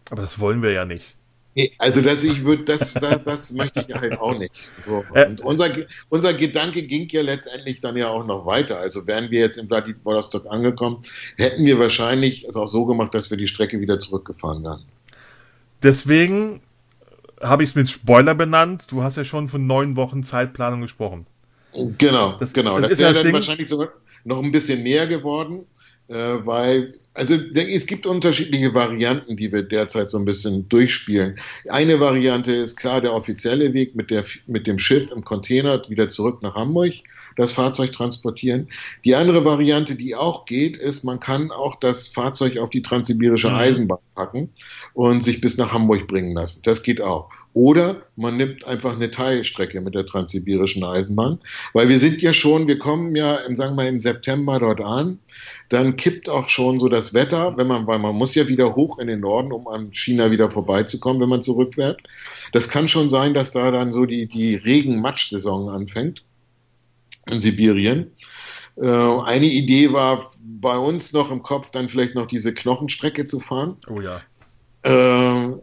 [0.09, 1.15] Aber das wollen wir ja nicht.
[1.77, 4.53] Also das, ich würde, das, das, das möchte ich halt auch nicht.
[4.57, 5.05] So.
[5.13, 5.69] Und unser,
[6.09, 8.77] unser Gedanke ging ja letztendlich dann ja auch noch weiter.
[8.77, 11.03] Also wären wir jetzt in Vladivostok angekommen,
[11.37, 14.83] hätten wir wahrscheinlich es auch so gemacht, dass wir die Strecke wieder zurückgefahren wären.
[15.81, 16.61] Deswegen
[17.41, 18.91] habe ich es mit Spoiler benannt.
[18.91, 21.25] Du hast ja schon von neun Wochen Zeitplanung gesprochen.
[21.97, 22.79] Genau, das, genau.
[22.79, 23.33] Das, das wäre dann Ding.
[23.33, 23.89] wahrscheinlich sogar
[24.25, 25.65] noch ein bisschen mehr geworden.
[26.07, 31.35] Äh, weil, also es gibt unterschiedliche Varianten, die wir derzeit so ein bisschen durchspielen.
[31.69, 36.09] Eine Variante ist klar der offizielle Weg mit, der, mit dem Schiff im Container wieder
[36.09, 36.93] zurück nach Hamburg,
[37.35, 38.67] das Fahrzeug transportieren.
[39.03, 43.49] Die andere Variante, die auch geht, ist, man kann auch das Fahrzeug auf die transsibirische
[43.49, 43.55] mhm.
[43.55, 44.49] Eisenbahn packen
[44.93, 46.61] und sich bis nach Hamburg bringen lassen.
[46.63, 47.29] Das geht auch.
[47.53, 51.39] Oder man nimmt einfach eine Teilstrecke mit der transsibirischen Eisenbahn,
[51.73, 55.19] weil wir sind ja schon, wir kommen ja, sagen wir mal, im September dort an
[55.69, 58.99] dann kippt auch schon so das Wetter, wenn man, weil man muss ja wieder hoch
[58.99, 62.01] in den Norden, um an China wieder vorbeizukommen, wenn man zurückfährt.
[62.51, 66.23] Das kann schon sein, dass da dann so die, die Regen-Matsch-Saison anfängt
[67.27, 68.11] in Sibirien.
[68.77, 73.39] Äh, eine Idee war bei uns noch im Kopf, dann vielleicht noch diese Knochenstrecke zu
[73.39, 73.77] fahren.
[73.89, 74.21] Oh ja.
[74.83, 75.55] Äh,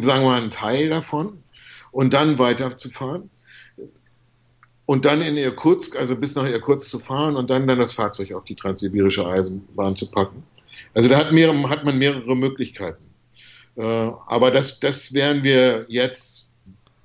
[0.00, 1.42] sagen wir mal einen Teil davon
[1.90, 3.30] und dann weiterzufahren
[4.86, 8.32] und dann in Irkutsk, also bis nach Irkutsk zu fahren und dann, dann das Fahrzeug
[8.32, 10.42] auf die transsibirische Eisenbahn zu packen.
[10.94, 13.04] Also da hat, mehrere, hat man mehrere Möglichkeiten.
[13.76, 16.50] Äh, aber das, das werden wir jetzt,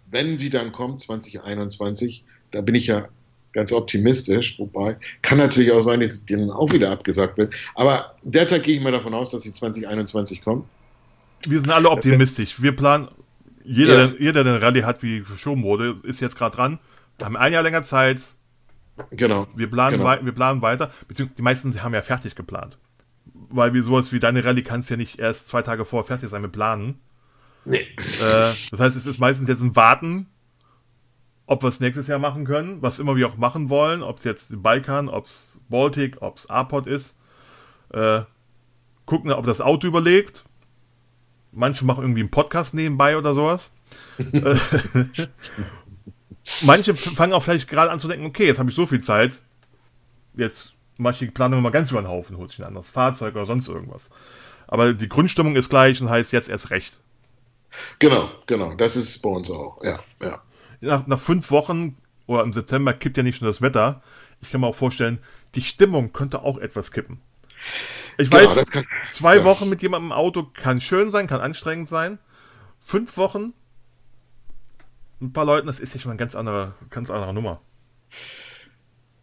[0.10, 3.10] wenn sie dann kommt, 2021, da bin ich ja
[3.54, 7.54] ganz optimistisch, wobei kann natürlich auch sein, dass die dann auch wieder abgesagt wird.
[7.76, 10.66] Aber derzeit gehe ich mal davon aus, dass sie 2021 kommt.
[11.48, 12.62] Wir sind alle optimistisch.
[12.62, 13.10] Wir planen,
[13.64, 14.14] jeder, ja.
[14.20, 16.80] jeder der eine Rallye hat, wie verschoben wurde, ist jetzt gerade dran.
[17.18, 18.22] Wir haben ein Jahr länger Zeit.
[19.12, 19.48] Genau.
[19.56, 20.26] Wir planen, genau.
[20.26, 22.78] wir planen weiter, beziehungsweise die meisten haben ja fertig geplant.
[23.50, 26.42] Weil wir sowas wie deine Rallye kannst ja nicht erst zwei Tage vorher fertig sein
[26.42, 27.00] mit Planen.
[27.66, 27.78] Nee.
[27.78, 30.28] Äh, das heißt, es ist meistens jetzt ein Warten,
[31.54, 34.24] ob wir es nächstes Jahr machen können, was immer wir auch machen wollen, ob es
[34.24, 37.16] jetzt Balkan, ob es Baltic, ob es Arpod ist.
[37.94, 38.22] Äh,
[39.06, 40.44] gucken, ob das Auto überlebt.
[41.52, 43.70] Manche machen irgendwie einen Podcast nebenbei oder sowas.
[44.18, 44.56] Äh,
[46.62, 49.40] manche fangen auch vielleicht gerade an zu denken, okay, jetzt habe ich so viel Zeit,
[50.34, 53.36] jetzt mache ich die Planung mal ganz über den Haufen, hole ich ein anderes Fahrzeug
[53.36, 54.10] oder sonst irgendwas.
[54.66, 57.00] Aber die Grundstimmung ist gleich und heißt jetzt erst recht.
[58.00, 60.42] Genau, genau, das ist bei uns auch, ja, ja.
[60.84, 64.02] Nach, nach fünf Wochen oder im September kippt ja nicht nur das Wetter.
[64.42, 65.20] Ich kann mir auch vorstellen,
[65.56, 67.22] die Stimmung könnte auch etwas kippen.
[68.18, 69.44] Ich genau, weiß, kann, zwei ja.
[69.44, 72.20] Wochen mit jemandem im Auto kann schön sein, kann anstrengend sein.
[72.80, 73.54] Fünf Wochen
[75.24, 77.62] ein paar Leuten, das ist ja schon eine ganz andere, ganz andere Nummer.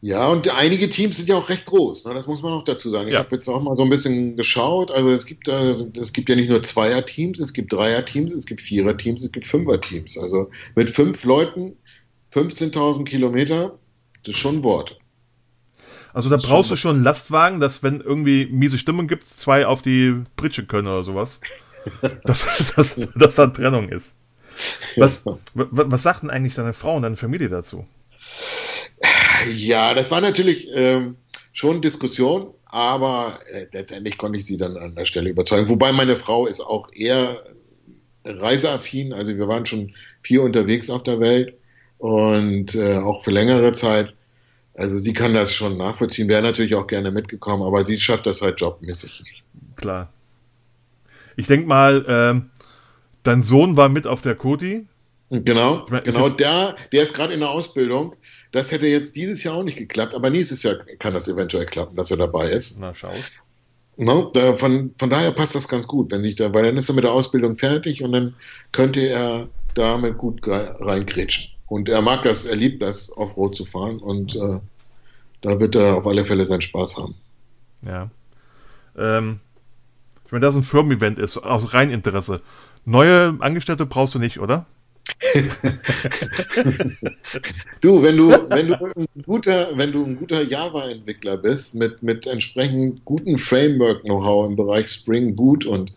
[0.02, 2.14] Ja, und einige Teams sind ja auch recht groß, ne?
[2.14, 3.08] das muss man auch dazu sagen.
[3.08, 3.18] Ich ja.
[3.18, 4.90] habe jetzt auch mal so ein bisschen geschaut.
[4.90, 8.62] Also es gibt, äh, es gibt ja nicht nur Zweier-Teams, es gibt Dreier-Teams, es gibt
[8.62, 10.16] Vierer-Teams, es gibt Fünfer-Teams.
[10.16, 11.76] Also mit fünf Leuten,
[12.32, 13.78] 15.000 Kilometer,
[14.24, 14.98] das ist schon ein Wort.
[16.14, 19.66] Also da brauchst schon du schon einen Lastwagen, dass wenn irgendwie miese Stimmen gibt, zwei
[19.66, 21.40] auf die Pritsche können oder sowas.
[22.24, 24.14] dass, dass, dass da Trennung ist.
[24.96, 25.22] Was,
[25.54, 27.86] was sagt denn eigentlich deine Frau und deine Familie dazu?
[29.54, 31.16] Ja, das war natürlich ähm,
[31.52, 35.68] schon Diskussion, aber äh, letztendlich konnte ich sie dann an der Stelle überzeugen.
[35.68, 37.42] Wobei meine Frau ist auch eher
[38.24, 41.54] reiseaffin, also wir waren schon viel unterwegs auf der Welt
[41.98, 44.12] und äh, auch für längere Zeit.
[44.74, 48.40] Also sie kann das schon nachvollziehen, wäre natürlich auch gerne mitgekommen, aber sie schafft das
[48.40, 49.42] halt jobmäßig nicht.
[49.76, 50.12] Klar.
[51.36, 52.50] Ich denke mal, ähm,
[53.22, 54.86] Dein Sohn war mit auf der Koti.
[55.30, 56.28] Genau, meine, genau.
[56.30, 58.16] Der, der ist gerade in der Ausbildung.
[58.52, 61.96] Das hätte jetzt dieses Jahr auch nicht geklappt, aber nächstes Jahr kann das eventuell klappen,
[61.96, 62.80] dass er dabei ist.
[62.80, 63.12] Na, schau.
[63.96, 66.88] No, da, von, von daher passt das ganz gut, wenn ich da, weil dann ist
[66.88, 68.34] er mit der Ausbildung fertig und dann
[68.72, 71.50] könnte er damit gut reingrätschen.
[71.66, 74.58] Und er mag das, er liebt das, Offroad zu fahren und äh,
[75.42, 77.14] da wird er auf alle Fälle seinen Spaß haben.
[77.86, 78.10] Ja.
[78.96, 79.40] Ähm,
[80.24, 82.40] ich meine, das ein Firmen-Event ist, aus rein Interesse.
[82.84, 84.66] Neue Angestellte brauchst du nicht, oder?
[87.80, 92.26] du, wenn du, wenn du ein guter, wenn du ein guter Java-Entwickler bist, mit, mit
[92.26, 95.92] entsprechend gutem Framework-Know-how im Bereich Spring Boot und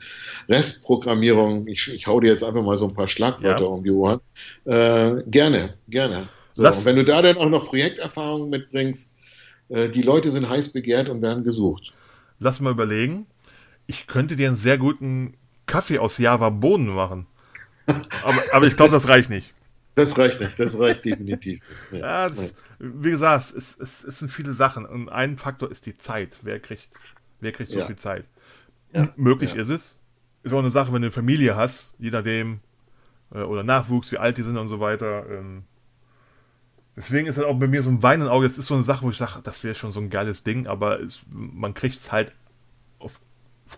[0.49, 3.69] Restprogrammierung, ich, ich hau dir jetzt einfach mal so ein paar Schlagwörter ja.
[3.69, 4.19] um die Ohren,
[4.65, 6.28] äh, gerne, gerne.
[6.53, 9.15] So, und wenn du da dann auch noch Projekterfahrungen mitbringst,
[9.69, 11.93] äh, die Leute sind heiß begehrt und werden gesucht.
[12.39, 13.26] Lass mal überlegen.
[13.88, 17.28] Ich könnte dir einen sehr guten Kaffee aus Java-Bohnen machen.
[17.86, 19.53] Aber, aber ich glaube, das reicht nicht.
[19.95, 21.61] Das reicht nicht, das reicht definitiv.
[21.91, 25.97] Ja, das, wie gesagt, es, es, es, sind viele Sachen und ein Faktor ist die
[25.97, 26.38] Zeit.
[26.41, 26.89] Wer kriegt,
[27.41, 27.86] wer kriegt so ja.
[27.86, 28.25] viel Zeit?
[28.91, 29.09] Ja.
[29.15, 29.61] Möglich ja.
[29.61, 29.97] ist es.
[30.41, 32.59] Ist auch eine Sache, wenn du eine Familie hast, je nachdem,
[33.34, 35.29] äh, oder Nachwuchs, wie alt die sind und so weiter.
[35.29, 35.63] Ähm,
[36.95, 38.47] deswegen ist das auch bei mir so ein Wein im Auge.
[38.47, 40.65] Das ist so eine Sache, wo ich sage, das wäre schon so ein geiles Ding,
[40.65, 42.34] aber es, man kriegt es halt
[42.97, 43.21] auf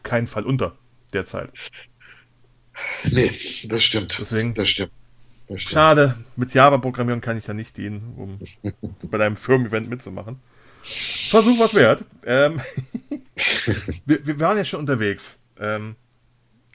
[0.03, 0.77] keinen Fall unter
[1.11, 1.51] derzeit.
[3.09, 3.31] Nee,
[3.65, 4.17] das stimmt.
[4.19, 4.53] Deswegen.
[4.53, 4.91] Das stimmt.
[5.47, 5.73] Das stimmt.
[5.73, 8.73] Schade, mit Java-Programmieren kann ich da nicht dienen, um
[9.09, 10.39] bei deinem Firmen-Event mitzumachen.
[11.29, 12.03] Versuch was wert.
[12.25, 12.61] Ähm,
[14.05, 15.23] wir, wir, waren ja schon unterwegs.
[15.59, 15.95] Ähm,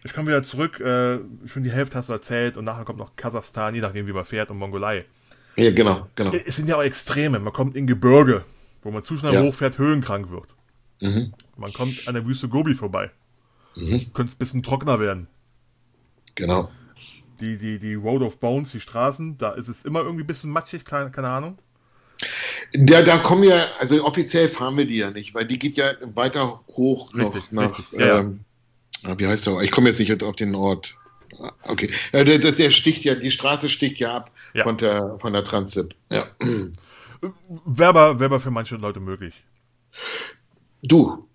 [0.03, 3.17] ich komme wieder zurück, äh, schon die Hälfte hast du erzählt und nachher kommt noch
[3.17, 5.05] Kasachstan, je nachdem wie man fährt und Mongolei.
[5.57, 6.33] Ja, genau, genau.
[6.33, 7.39] Es sind ja auch Extreme.
[7.39, 8.45] Man kommt in Gebirge,
[8.83, 9.43] wo man zu schnell ja.
[9.43, 10.55] hochfährt, höhenkrank wird.
[11.01, 11.35] Mhm.
[11.57, 13.11] Man kommt an der Wüste Gobi vorbei.
[13.77, 14.13] Mhm.
[14.13, 15.29] Könnte es ein bisschen trockener werden.
[16.41, 16.71] Genau.
[17.41, 20.51] Die, die, die Road of Bones, die Straßen, da ist es immer irgendwie ein bisschen
[20.51, 21.59] matschig, keine, keine Ahnung.
[22.75, 25.93] Da, da kommen ja, also offiziell fahren wir die ja nicht, weil die geht ja
[26.15, 27.79] weiter hoch richtig, noch nach.
[27.79, 28.41] Richtig, ja, ähm,
[29.03, 29.19] ja.
[29.19, 29.61] Wie heißt der?
[29.61, 30.95] Ich komme jetzt nicht auf den Ort.
[31.39, 31.91] Ah, okay.
[32.13, 34.65] Der, der sticht ja, die Straße sticht ja ab ja.
[34.65, 35.95] von der von der Transit.
[36.11, 36.27] Ja.
[37.67, 39.35] Wäre aber, wär aber für manche Leute möglich.
[40.83, 41.27] Du,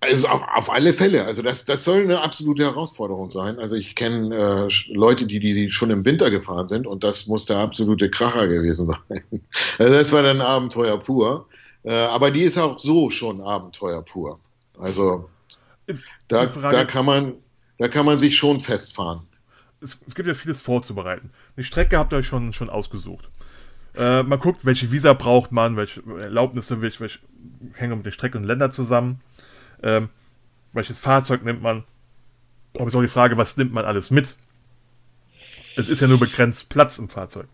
[0.00, 1.26] also auf, auf, alle Fälle.
[1.26, 3.58] Also das, das soll eine absolute Herausforderung sein.
[3.58, 7.46] Also ich kenne äh, Leute, die, die schon im Winter gefahren sind und das muss
[7.46, 9.24] der absolute Kracher gewesen sein.
[9.78, 11.46] Also das war dann Abenteuer pur.
[11.82, 14.38] Äh, aber die ist auch so schon Abenteuer pur.
[14.78, 15.28] Also
[16.28, 17.34] da, da, kann man,
[17.78, 19.20] da kann man sich schon festfahren.
[19.82, 21.30] Es, es gibt ja vieles vorzubereiten.
[21.56, 23.28] Eine Strecke habt ihr euch schon, schon ausgesucht.
[23.94, 27.18] Äh, man guckt, welche Visa braucht man, welche Erlaubnisse, welche, welche
[27.74, 29.20] hängen mit den Strecken und Ländern zusammen
[29.82, 30.08] ähm,
[30.72, 31.84] welches Fahrzeug nimmt man?
[32.74, 34.36] Aber es ist auch die Frage, was nimmt man alles mit?
[35.76, 37.46] Es ist ja nur begrenzt Platz im Fahrzeug.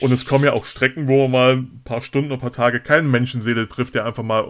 [0.00, 2.80] Und es kommen ja auch Strecken, wo man mal ein paar Stunden, ein paar Tage
[2.80, 4.44] keinen Menschenseele trifft, der einfach mal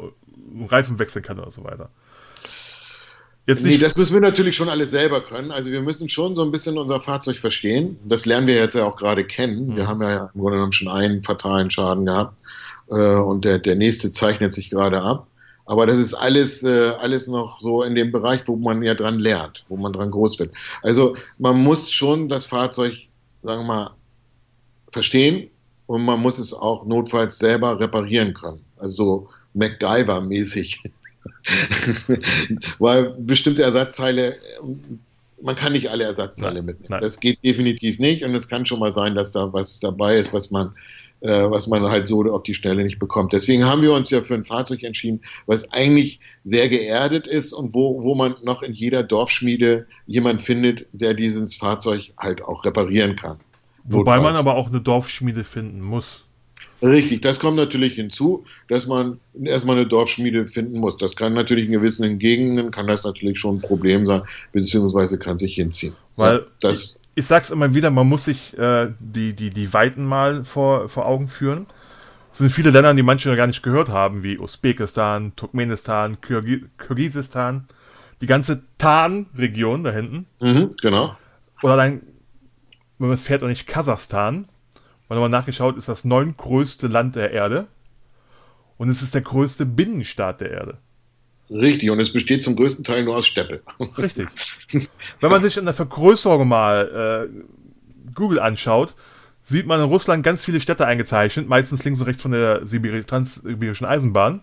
[0.52, 1.90] einen Reifen wechseln kann oder so weiter.
[3.46, 5.50] Jetzt nee, das müssen wir natürlich schon alles selber können.
[5.50, 7.98] Also wir müssen schon so ein bisschen unser Fahrzeug verstehen.
[8.04, 9.66] Das lernen wir jetzt ja auch gerade kennen.
[9.68, 9.76] Mhm.
[9.76, 12.36] Wir haben ja im Grunde genommen schon einen fatalen Schaden gehabt
[12.88, 15.26] äh, und der, der nächste zeichnet sich gerade ab.
[15.64, 19.18] Aber das ist alles, äh, alles noch so in dem Bereich, wo man ja dran
[19.18, 20.52] lernt, wo man dran groß wird.
[20.82, 22.94] Also man muss schon das Fahrzeug,
[23.42, 23.90] sagen wir mal,
[24.90, 25.50] verstehen
[25.86, 28.60] und man muss es auch notfalls selber reparieren können.
[28.78, 30.78] Also so MacGyver-mäßig.
[32.78, 34.36] Weil bestimmte Ersatzteile,
[35.40, 36.88] man kann nicht alle Ersatzteile nein, mitnehmen.
[36.90, 37.00] Nein.
[37.00, 40.32] Das geht definitiv nicht und es kann schon mal sein, dass da was dabei ist,
[40.32, 40.72] was man,
[41.22, 43.32] was man halt so auf die Schnelle nicht bekommt.
[43.32, 47.74] Deswegen haben wir uns ja für ein Fahrzeug entschieden, was eigentlich sehr geerdet ist und
[47.74, 53.16] wo, wo man noch in jeder Dorfschmiede jemand findet, der dieses Fahrzeug halt auch reparieren
[53.16, 53.38] kann.
[53.84, 56.24] Wobei man aber auch eine Dorfschmiede finden muss.
[56.82, 60.96] Richtig, das kommt natürlich hinzu, dass man erstmal eine Dorfschmiede finden muss.
[60.96, 65.38] Das kann natürlich in gewissen Gegenden, kann das natürlich schon ein Problem sein, beziehungsweise kann
[65.38, 65.94] sich hinziehen.
[66.16, 70.04] Weil ja, das, ich, sag's immer wieder, man muss sich äh, die, die, die Weiten
[70.04, 71.66] mal vor, vor Augen führen.
[72.32, 77.66] Es sind viele Länder, die manche gar nicht gehört haben, wie Usbekistan, Turkmenistan, Kirgi Kirgisistan,
[78.20, 80.26] die ganze Tan-Region da hinten.
[80.40, 81.16] Mhm, genau.
[81.62, 82.02] Oder allein,
[82.98, 84.46] wenn man es fährt, auch nicht Kasachstan
[85.12, 87.66] mal nochmal nachgeschaut, ist das neuntgrößte Land der Erde.
[88.78, 90.78] Und es ist der größte Binnenstaat der Erde.
[91.50, 93.62] Richtig, und es besteht zum größten Teil nur aus Steppe.
[93.98, 94.28] Richtig.
[95.20, 98.94] Wenn man sich in der Vergrößerung mal äh, Google anschaut,
[99.42, 103.06] sieht man in Russland ganz viele Städte eingezeichnet, meistens links und rechts von der Sibir
[103.06, 104.42] transsibirischen Eisenbahn.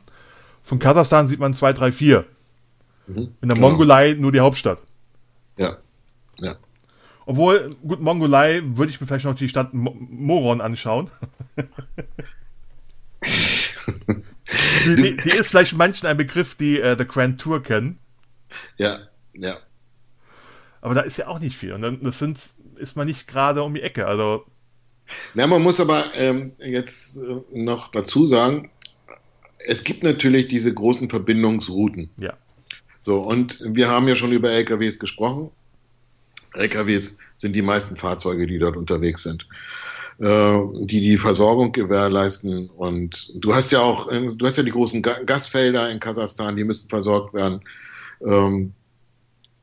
[0.64, 2.26] Von Kasachstan sieht man zwei, drei, vier.
[3.08, 3.70] Mhm, in der genau.
[3.70, 4.80] Mongolei nur die Hauptstadt.
[5.58, 5.78] Ja.
[6.40, 6.58] Ja.
[7.26, 11.10] Obwohl, gut, Mongolei würde ich mir vielleicht noch die Stadt Moron anschauen.
[14.86, 18.00] die, die, die, ist vielleicht manchen ein Begriff, die äh, The Grand Tour kennen.
[18.78, 19.00] Ja,
[19.34, 19.58] ja.
[20.82, 21.74] Aber da ist ja auch nicht viel.
[21.74, 22.40] Und dann das sind,
[22.78, 24.08] ist man nicht gerade um die Ecke.
[24.08, 24.46] Also.
[25.34, 28.70] Na, man muss aber ähm, jetzt äh, noch dazu sagen,
[29.66, 32.10] es gibt natürlich diese großen Verbindungsrouten.
[32.20, 32.34] Ja.
[33.02, 35.52] So, und wir haben ja schon über LKWs gesprochen.
[36.54, 39.48] LKWs sind die meisten Fahrzeuge, die dort unterwegs sind,
[40.20, 42.70] die die Versorgung gewährleisten.
[42.70, 46.64] Und du hast ja auch, äh, du hast ja die großen Gasfelder in Kasachstan, die
[46.64, 47.62] müssen versorgt werden.
[48.26, 48.74] Ähm,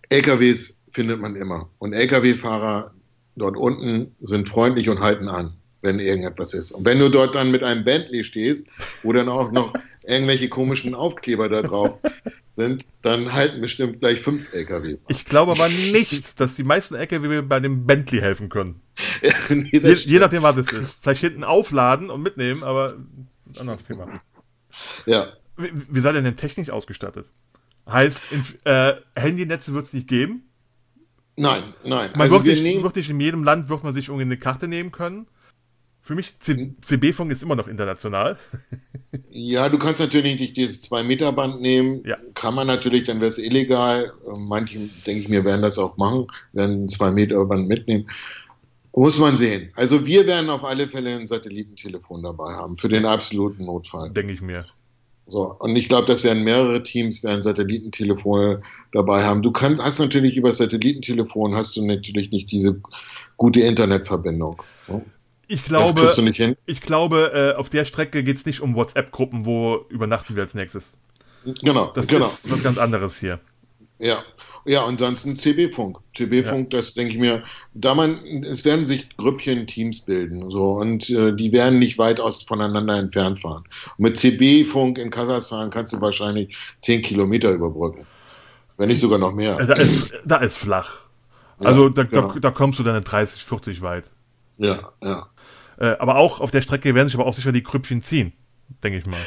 [0.08, 1.68] LKWs findet man immer.
[1.78, 2.94] Und LKW-Fahrer
[3.36, 5.52] dort unten sind freundlich und halten an,
[5.82, 6.72] wenn irgendetwas ist.
[6.72, 8.66] Und wenn du dort dann mit einem Bentley stehst,
[9.02, 11.98] wo dann auch noch irgendwelche komischen Aufkleber da drauf
[12.56, 15.04] sind, dann halten bestimmt gleich fünf LKWs.
[15.08, 18.80] Ich glaube aber nicht, dass die meisten LKW bei dem Bentley helfen können.
[19.22, 20.96] Ja, nee, je, je, nachdem, was es ist.
[21.00, 22.96] Vielleicht hinten aufladen und mitnehmen, aber
[23.46, 24.20] ein anderes Thema.
[25.04, 25.28] Ja.
[25.56, 27.26] Wie, wie seid ihr denn technisch ausgestattet?
[27.88, 30.42] Heißt, in, äh, Handynetze wird es nicht geben?
[31.36, 32.10] Nein, nein.
[32.12, 34.68] Man also wird, nicht, wird nicht in jedem Land wird man sich irgendwie eine Karte
[34.68, 35.28] nehmen können.
[36.06, 38.38] Für mich, CB-Funk ist immer noch international.
[39.30, 42.02] Ja, du kannst natürlich nicht dieses 2-Meter-Band nehmen.
[42.06, 42.16] Ja.
[42.34, 44.12] Kann man natürlich, dann wäre es illegal.
[44.34, 48.08] Manche, denke ich mir, werden das auch machen, werden ein 2-Meter-Band mitnehmen.
[48.94, 49.70] Muss man sehen.
[49.74, 54.10] Also wir werden auf alle Fälle ein Satellitentelefon dabei haben, für den absoluten Notfall.
[54.10, 54.66] Denke ich mir.
[55.26, 59.42] So, und ich glaube, das werden mehrere Teams, werden Satellitentelefone dabei haben.
[59.42, 62.80] Du kannst, hast natürlich über Satellitentelefon hast du natürlich nicht diese
[63.36, 64.62] gute Internetverbindung.
[64.86, 65.04] So.
[65.48, 66.12] Ich glaube,
[66.66, 70.54] ich glaube, äh, auf der Strecke geht es nicht um WhatsApp-Gruppen, wo übernachten wir als
[70.54, 70.96] nächstes.
[71.62, 72.26] Genau, das genau.
[72.26, 73.38] ist was ganz anderes hier.
[73.98, 74.24] Ja,
[74.64, 75.98] ja, ansonsten CB-Funk.
[76.16, 76.80] CB-Funk, ja.
[76.80, 77.44] das denke ich mir,
[77.74, 82.18] da man, es werden sich Grüppchen, Teams bilden, so, und äh, die werden nicht weit
[82.18, 83.62] aus voneinander entfernt fahren.
[83.96, 88.06] Und mit CB-Funk in Kasachstan kannst du wahrscheinlich 10 Kilometer überbrücken.
[88.76, 89.56] Wenn nicht sogar noch mehr.
[89.64, 91.02] Da ist, da ist flach.
[91.58, 92.32] Also ja, da, genau.
[92.32, 94.04] da, da kommst du dann 30, 40 weit.
[94.58, 95.28] Ja, ja.
[95.78, 98.32] Äh, aber auch auf der Strecke werden sich aber auch sicher die Krüppchen ziehen,
[98.82, 99.20] denke ich mal.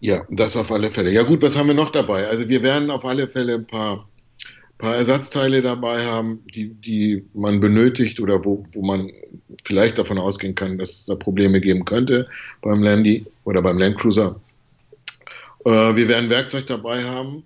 [0.00, 1.10] Ja, das auf alle Fälle.
[1.10, 2.26] Ja gut, was haben wir noch dabei?
[2.26, 4.08] Also wir werden auf alle Fälle ein paar,
[4.78, 9.10] paar Ersatzteile dabei haben, die, die man benötigt oder wo, wo man
[9.64, 12.28] vielleicht davon ausgehen kann, dass es da Probleme geben könnte
[12.62, 14.40] beim Landy oder beim Landcruiser.
[15.66, 17.44] Äh, wir werden Werkzeug dabei haben.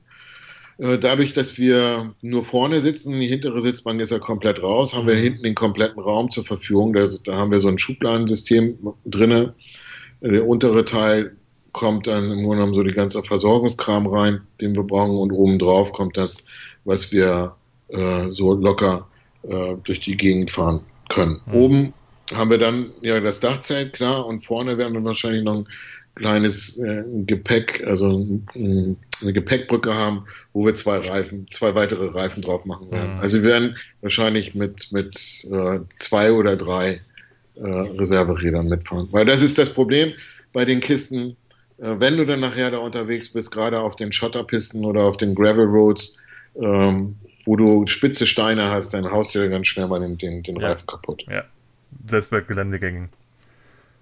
[0.79, 5.07] Äh, dadurch, dass wir nur vorne sitzen, die hintere Sitzbank ist ja komplett raus, haben
[5.07, 5.23] wir mhm.
[5.23, 6.93] hinten den kompletten Raum zur Verfügung.
[6.93, 9.55] Da, da haben wir so ein Schubladensystem drinne.
[10.21, 11.37] Der untere Teil
[11.73, 15.59] kommt dann im Grunde genommen so die ganze Versorgungskram rein, den wir brauchen, und oben
[15.59, 16.45] drauf kommt das,
[16.85, 17.55] was wir
[17.89, 19.09] äh, so locker
[19.43, 21.41] äh, durch die Gegend fahren können.
[21.47, 21.55] Mhm.
[21.55, 21.93] Oben
[22.35, 25.69] haben wir dann ja das Dachzelt, klar, und vorne werden wir wahrscheinlich noch ein
[26.15, 32.43] kleines äh, Gepäck, also äh, eine Gepäckbrücke haben, wo wir zwei Reifen, zwei weitere Reifen
[32.43, 33.15] drauf machen werden.
[33.15, 33.21] Mhm.
[33.21, 35.15] Also wir werden wahrscheinlich mit, mit
[35.51, 37.01] äh, zwei oder drei
[37.57, 39.09] äh, Reserverädern mitfahren.
[39.11, 40.13] Weil das ist das Problem
[40.53, 41.37] bei den Kisten,
[41.79, 45.35] äh, wenn du dann nachher da unterwegs bist, gerade auf den Schotterpisten oder auf den
[45.35, 46.17] Gravel Roads,
[46.57, 50.43] ähm, wo du spitze Steine hast, dann haust du dir ganz schnell mal den, den,
[50.43, 50.69] den ja.
[50.69, 51.25] Reifen kaputt.
[51.29, 51.45] Ja,
[52.09, 53.11] selbst bei Geländegängen.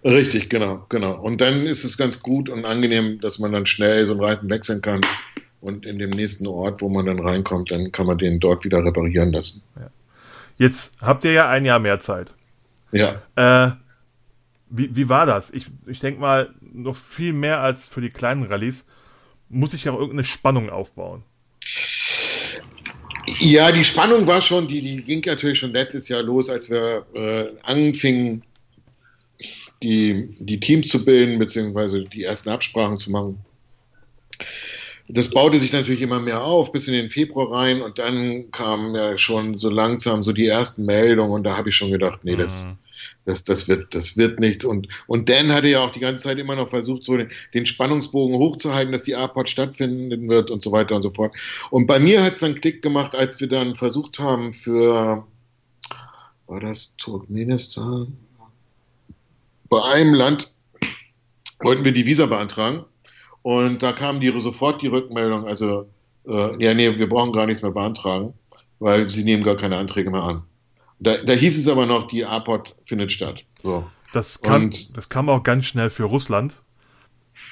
[0.05, 1.15] Richtig, genau, genau.
[1.21, 4.51] Und dann ist es ganz gut und angenehm, dass man dann schnell so einen Reifen
[4.51, 5.01] wechseln kann
[5.61, 8.85] und in dem nächsten Ort, wo man dann reinkommt, dann kann man den dort wieder
[8.85, 9.63] reparieren lassen.
[9.77, 9.91] Ja.
[10.59, 12.33] Jetzt habt ihr ja ein Jahr mehr Zeit.
[12.91, 13.23] Ja.
[13.37, 13.73] Äh,
[14.71, 15.51] wie, wie war das?
[15.51, 18.87] Ich, ich denke mal, noch viel mehr als für die kleinen Rallyes
[19.49, 21.23] muss ich ja auch irgendeine Spannung aufbauen.
[23.39, 27.07] Ja, die Spannung war schon, die, die ging natürlich schon letztes Jahr los, als wir
[27.15, 28.43] äh, anfingen,
[29.83, 33.39] die, die Teams zu bilden, beziehungsweise die ersten Absprachen zu machen.
[35.09, 38.95] Das baute sich natürlich immer mehr auf, bis in den Februar rein und dann kamen
[38.95, 42.37] ja schon so langsam so die ersten Meldungen und da habe ich schon gedacht, nee,
[42.37, 42.79] das, mhm.
[43.25, 44.65] das, das, wird, das wird nichts.
[44.65, 47.67] Und, und Dan hatte ja auch die ganze Zeit immer noch versucht, so den, den
[47.67, 51.35] Spannungsbogen hochzuhalten, dass die A-Pod stattfinden wird und so weiter und so fort.
[51.71, 55.27] Und bei mir hat es dann Klick gemacht, als wir dann versucht haben für,
[56.47, 58.17] war das Turkmenistan?
[59.73, 60.53] Bei einem Land
[61.61, 62.85] wollten wir die Visa beantragen
[63.41, 65.89] und da kam die, sofort die Rückmeldung, also
[66.29, 68.35] äh, ja, nee, wir brauchen gar nichts mehr beantragen,
[68.81, 70.43] weil sie nehmen gar keine Anträge mehr an.
[71.01, 73.45] Da, da hieß es aber noch, die APOT findet statt.
[73.63, 73.91] So.
[74.13, 76.61] Das, kam, und, das kam auch ganz schnell für Russland.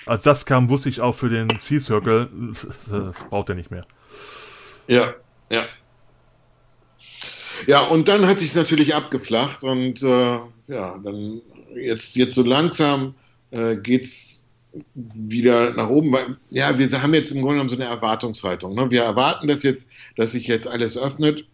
[0.04, 2.28] Als das kam, wusste ich auch für den Sea Circle,
[2.90, 3.86] das braucht er nicht mehr.
[4.88, 5.14] Ja,
[5.50, 5.64] ja.
[7.66, 11.40] Ja, und dann hat sich natürlich abgeflacht und äh, ja, dann
[11.74, 13.14] jetzt, jetzt so langsam
[13.50, 14.48] äh, geht es
[14.94, 16.12] wieder nach oben.
[16.12, 18.74] Weil, ja, wir haben jetzt im Grunde genommen so eine Erwartungshaltung.
[18.74, 18.90] Ne?
[18.90, 21.46] Wir erwarten das jetzt, dass sich jetzt alles öffnet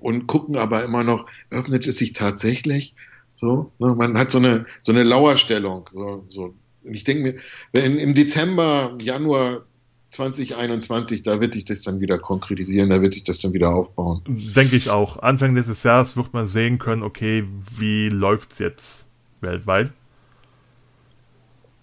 [0.00, 2.94] und gucken aber immer noch, öffnet es sich tatsächlich?
[3.36, 3.94] So, ne?
[3.94, 5.88] Man hat so eine, so eine Lauerstellung.
[5.92, 6.54] So, so.
[6.82, 7.34] Und ich denke mir,
[7.72, 9.64] wenn im Dezember, Januar
[10.10, 14.22] 2021, da wird sich das dann wieder konkretisieren, da wird sich das dann wieder aufbauen.
[14.26, 15.18] Denke ich auch.
[15.18, 17.44] Anfang dieses Jahres wird man sehen können, okay,
[17.76, 19.03] wie läuft es jetzt?
[19.44, 19.92] Weltweit.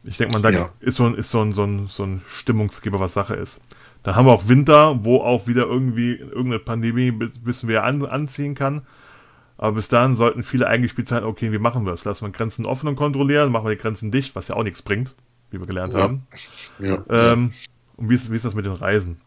[0.03, 0.69] Ich denke mal, da ja.
[0.79, 3.61] ist, so ein, ist so, ein, so, ein, so ein Stimmungsgeber, was Sache ist.
[4.03, 8.55] Dann haben wir auch Winter, wo auch wieder irgendwie irgendeine Pandemie wissen wir an, anziehen
[8.55, 8.81] kann.
[9.57, 12.03] Aber bis dahin sollten viele eingespielt sein, okay, wie machen wir das?
[12.03, 14.81] Lassen wir Grenzen offen und kontrollieren, machen wir die Grenzen dicht, was ja auch nichts
[14.81, 15.13] bringt,
[15.51, 15.99] wie wir gelernt ja.
[15.99, 16.25] haben.
[16.79, 17.03] Ja.
[17.09, 17.53] Ähm,
[17.95, 19.21] und wie ist, wie ist das mit den Reisen?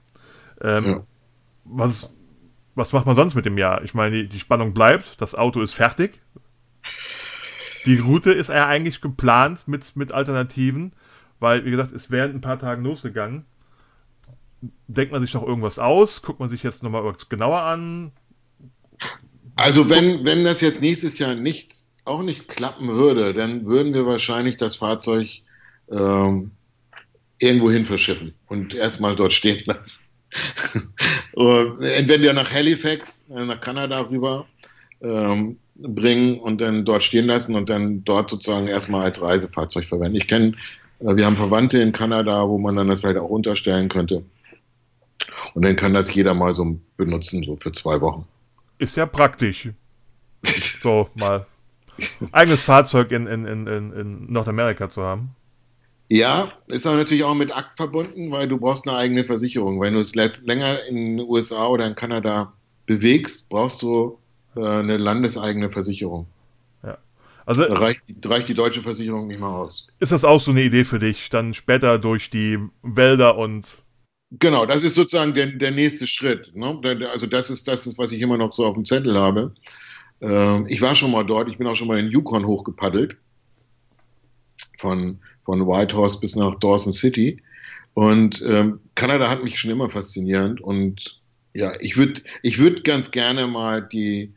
[0.61, 1.03] Ähm,
[1.64, 2.11] was,
[2.74, 3.85] was macht man sonst mit dem Jahr?
[3.85, 6.20] Ich meine, die, die Spannung bleibt, das Auto ist fertig,
[7.87, 10.93] die Route ist ja eigentlich geplant mit, mit Alternativen,
[11.41, 13.45] weil, wie gesagt, es wären ein paar Tagen losgegangen.
[14.87, 16.22] Denkt man sich noch irgendwas aus?
[16.22, 18.12] Guckt man sich jetzt nochmal genauer an?
[19.57, 21.74] Also, wenn, wenn das jetzt nächstes Jahr nicht,
[22.05, 25.28] auch nicht klappen würde, dann würden wir wahrscheinlich das Fahrzeug
[25.91, 26.51] ähm,
[27.39, 30.05] irgendwo hin verschiffen und erstmal dort stehen lassen.
[31.37, 34.47] Entweder nach Halifax, äh, nach Kanada rüber,
[35.01, 40.16] ähm, bringen und dann dort stehen lassen und dann dort sozusagen erstmal als Reisefahrzeug verwenden.
[40.16, 40.55] Ich kenne,
[41.01, 44.22] äh, wir haben Verwandte in Kanada, wo man dann das halt auch unterstellen könnte.
[45.55, 48.27] Und dann kann das jeder mal so benutzen, so für zwei Wochen.
[48.79, 49.68] Ist ja praktisch.
[50.81, 51.47] so, mal
[52.33, 55.31] eigenes Fahrzeug in, in, in, in Nordamerika zu haben.
[56.09, 59.81] Ja, ist aber natürlich auch mit Akt verbunden, weil du brauchst eine eigene Versicherung.
[59.81, 62.53] Wenn du es länger in den USA oder in Kanada
[62.87, 64.18] bewegst, brauchst du
[64.57, 66.27] eine landeseigene Versicherung.
[66.83, 66.99] Ja.
[67.47, 69.87] Also da reicht, reicht, die deutsche Versicherung nicht mal aus.
[70.01, 73.67] Ist das auch so eine Idee für dich, dann später durch die Wälder und
[74.39, 76.55] Genau, das ist sozusagen der, der nächste Schritt.
[76.57, 76.81] Ne?
[77.13, 79.55] Also das ist das, ist, was ich immer noch so auf dem Zettel habe.
[80.21, 83.17] Ähm, ich war schon mal dort, ich bin auch schon mal in Yukon hochgepaddelt.
[84.79, 87.43] Von, von Whitehorse bis nach Dawson City.
[87.95, 90.61] Und ähm, Kanada hat mich schon immer faszinierend.
[90.61, 91.21] Und
[91.55, 94.33] ja, ich würde ich würd ganz gerne mal die,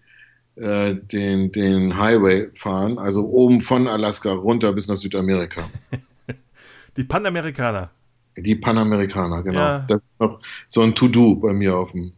[0.57, 5.69] äh, den, den Highway fahren, also oben von Alaska runter bis nach Südamerika.
[6.97, 7.91] Die Panamerikaner.
[8.35, 9.59] Die Panamerikaner, genau.
[9.59, 9.85] Ja.
[9.87, 12.13] Das ist noch so ein To-Do bei mir auf dem,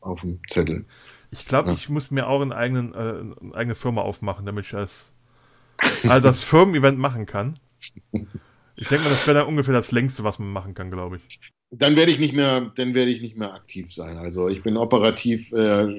[0.00, 0.84] auf dem Zettel.
[1.30, 1.74] Ich glaube, ja.
[1.74, 5.06] ich muss mir auch einen eigenen, äh, eine eigene Firma aufmachen, damit ich das
[6.08, 7.58] als das Firmen-Event machen kann.
[8.76, 11.40] Ich denke mal, das wäre dann ungefähr das längste, was man machen kann, glaube ich
[11.70, 14.18] dann werde ich nicht mehr, dann werde ich nicht mehr aktiv sein.
[14.18, 15.96] Also ich bin operativ äh,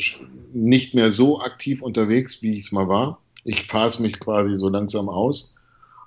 [0.53, 3.19] nicht mehr so aktiv unterwegs, wie ich es mal war.
[3.43, 5.53] ich es mich quasi so langsam aus.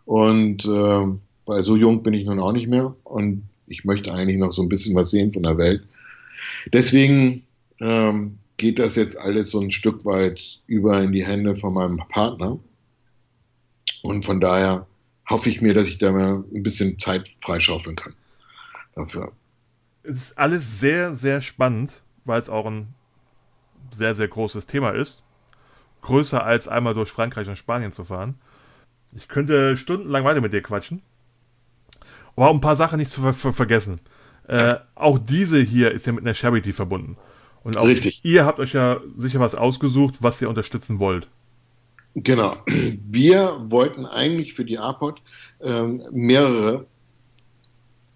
[0.07, 1.07] Und äh,
[1.47, 4.63] weil so jung bin ich nun auch nicht mehr und ich möchte eigentlich noch so
[4.63, 5.83] ein bisschen was sehen von der Welt.
[6.73, 7.45] Deswegen
[7.81, 11.99] ähm, geht das jetzt alles so ein Stück weit über in die Hände von meinem
[12.09, 12.59] Partner.
[14.03, 14.87] Und von daher
[15.31, 18.15] hoffe ich mir, dass ich da mal ein bisschen Zeit freischaufeln kann.
[18.95, 19.33] Dafür.
[20.03, 22.95] Es ist alles sehr, sehr spannend, weil es auch ein
[23.93, 25.23] sehr, sehr großes Thema ist.
[26.03, 28.37] Größer als einmal durch Frankreich und Spanien zu fahren.
[29.15, 31.03] Ich könnte stundenlang weiter mit dir quatschen.
[32.37, 34.01] Aber um ein paar Sachen nicht zu ver ver vergessen.
[34.49, 37.17] Äh, auch diese hier ist ja mit einer Charity verbunden.
[37.63, 38.21] Und auch Richtig.
[38.25, 41.29] ihr habt euch ja sicher was ausgesucht, was ihr unterstützen wollt.
[42.15, 42.57] Genau.
[42.67, 45.21] Wir wollten eigentlich für die APOD
[45.63, 46.87] ähm, mehrere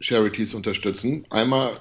[0.00, 1.24] Charities unterstützen.
[1.30, 1.80] Einmal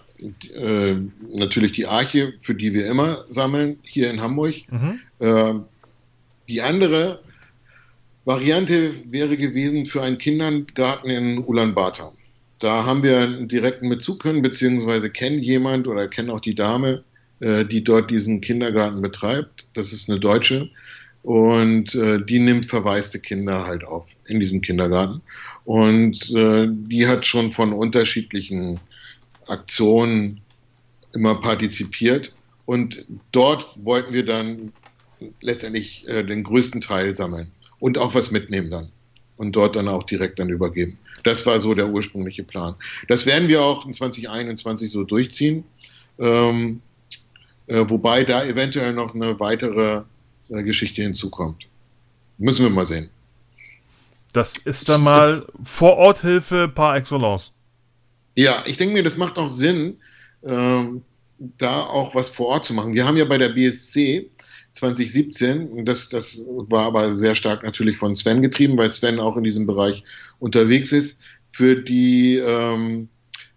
[0.55, 0.95] äh,
[1.29, 4.55] natürlich die Arche, für die wir immer sammeln, hier in Hamburg.
[4.69, 4.99] Mhm.
[5.19, 5.53] Äh,
[6.47, 7.19] die andere
[8.25, 12.13] Variante wäre gewesen für einen Kindergarten in Ulaanbaatar.
[12.59, 17.03] Da haben wir einen direkten Bezug können, beziehungsweise kennen jemand oder kennen auch die Dame,
[17.41, 19.65] äh, die dort diesen Kindergarten betreibt.
[19.73, 20.69] Das ist eine Deutsche.
[21.23, 25.21] Und äh, die nimmt verwaiste Kinder halt auf in diesem Kindergarten.
[25.63, 28.79] Und äh, die hat schon von unterschiedlichen
[29.47, 30.41] Aktionen
[31.13, 32.33] immer partizipiert.
[32.65, 34.73] Und dort wollten wir dann
[35.41, 38.89] letztendlich äh, den größten Teil sammeln und auch was mitnehmen dann.
[39.37, 40.97] Und dort dann auch direkt dann übergeben.
[41.23, 42.75] Das war so der ursprüngliche Plan.
[43.07, 45.63] Das werden wir auch in 2021 so durchziehen.
[46.19, 46.81] Ähm,
[47.67, 50.03] äh, wobei da eventuell noch eine weitere
[50.61, 51.65] Geschichte hinzukommt.
[52.37, 53.09] Müssen wir mal sehen.
[54.33, 57.51] Das ist dann mal Vororthilfe par excellence.
[58.35, 59.97] Ja, ich denke mir, das macht auch Sinn,
[60.43, 61.03] ähm,
[61.37, 62.93] da auch was vor Ort zu machen.
[62.93, 64.29] Wir haben ja bei der BSC
[64.71, 69.43] 2017, das, das war aber sehr stark natürlich von Sven getrieben, weil Sven auch in
[69.43, 70.03] diesem Bereich
[70.39, 73.07] unterwegs ist, für die ähm,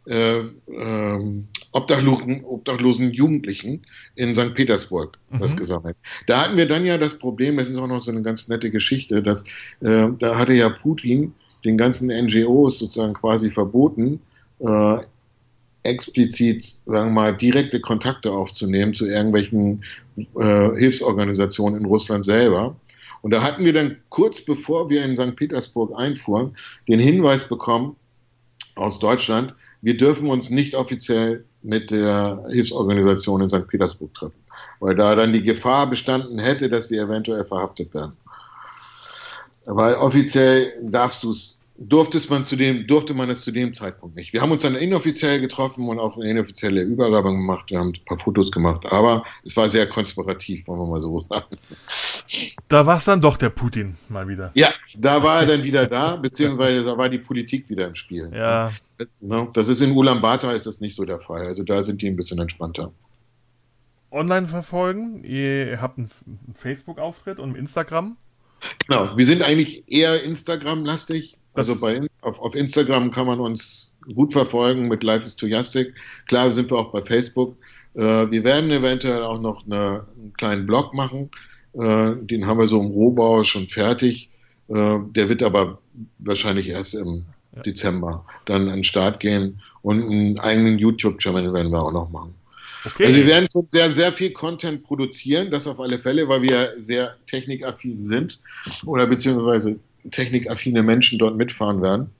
[0.06, 1.42] äh, äh,
[1.72, 3.82] obdachlosen, obdachlosen Jugendlichen
[4.14, 4.54] in St.
[4.54, 5.40] Petersburg mhm.
[5.40, 5.96] was gesammelt.
[6.26, 8.70] Da hatten wir dann ja das Problem, das ist auch noch so eine ganz nette
[8.70, 9.44] Geschichte, dass
[9.80, 11.34] äh, da hatte ja Putin
[11.64, 14.20] den ganzen NGOs sozusagen quasi verboten,
[14.60, 14.98] äh,
[15.82, 19.84] explizit, sagen wir mal, direkte Kontakte aufzunehmen zu irgendwelchen
[20.16, 22.76] äh, Hilfsorganisationen in Russland selber.
[23.22, 25.36] Und da hatten wir dann kurz bevor wir in St.
[25.36, 26.56] Petersburg einfuhren,
[26.88, 27.96] den Hinweis bekommen
[28.76, 33.66] aus Deutschland, wir dürfen uns nicht offiziell mit der Hilfsorganisation in St.
[33.68, 34.44] Petersburg treffen,
[34.80, 38.16] weil da dann die Gefahr bestanden hätte, dass wir eventuell verhaftet werden.
[39.66, 44.16] Weil offiziell darfst du es durfte man zu dem, durfte man es zu dem Zeitpunkt
[44.16, 44.32] nicht.
[44.32, 48.04] Wir haben uns dann inoffiziell getroffen und auch eine inoffizielle Übergabe gemacht, wir haben ein
[48.04, 51.56] paar Fotos gemacht, aber es war sehr konspirativ, wollen wir mal so sagen.
[52.68, 54.50] Da war es dann doch der Putin mal wieder.
[54.54, 58.30] Ja, da war er dann wieder da, beziehungsweise da war die Politik wieder im Spiel.
[58.34, 58.72] Ja.
[59.20, 61.46] Ne, das ist in Ulaanbaatar ist das nicht so der Fall.
[61.46, 62.92] Also da sind die ein bisschen entspannter.
[64.10, 66.08] Online verfolgen, ihr habt einen
[66.54, 68.16] Facebook-Auftritt und Instagram.
[68.86, 71.35] Genau, wir sind eigentlich eher Instagram-lastig.
[71.56, 75.94] Also bei, auf, auf Instagram kann man uns gut verfolgen mit Life is Jastic.
[76.26, 77.56] Klar sind wir auch bei Facebook.
[77.94, 81.30] Äh, wir werden eventuell auch noch eine, einen kleinen Blog machen.
[81.74, 84.30] Äh, den haben wir so im Rohbau schon fertig.
[84.68, 85.78] Äh, der wird aber
[86.18, 87.62] wahrscheinlich erst im ja.
[87.62, 89.60] Dezember dann an den Start gehen.
[89.82, 92.34] Und einen eigenen YouTube-Channel werden wir auch noch machen.
[92.84, 93.06] Okay.
[93.06, 96.74] Also wir werden schon sehr, sehr viel Content produzieren, das auf alle Fälle, weil wir
[96.78, 98.40] sehr technikaffin sind
[98.84, 99.78] oder beziehungsweise
[100.10, 102.10] technikaffine Menschen dort mitfahren werden.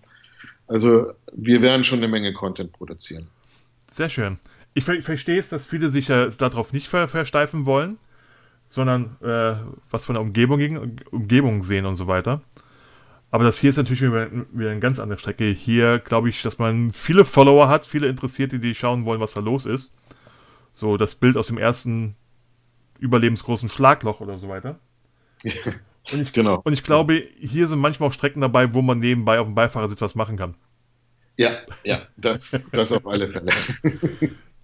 [0.66, 3.28] Also wir werden schon eine Menge Content produzieren.
[3.92, 4.38] Sehr schön.
[4.74, 7.98] Ich ver verstehe es, dass viele sich ja darauf nicht ver versteifen wollen,
[8.68, 9.56] sondern äh,
[9.90, 12.42] was von der Umgebung, Umgebung sehen und so weiter.
[13.30, 15.44] Aber das hier ist natürlich wieder, wieder eine ganz andere Strecke.
[15.44, 19.40] Hier glaube ich, dass man viele Follower hat, viele Interessierte, die schauen wollen, was da
[19.40, 19.92] los ist.
[20.72, 22.16] So das Bild aus dem ersten
[22.98, 24.78] überlebensgroßen Schlagloch oder so weiter.
[26.12, 26.60] Und ich, genau.
[26.62, 30.00] und ich glaube, hier sind manchmal auch Strecken dabei, wo man nebenbei auf dem Beifahrersitz
[30.00, 30.54] was machen kann.
[31.36, 31.50] Ja,
[31.84, 33.52] ja, das, das auf alle Fälle.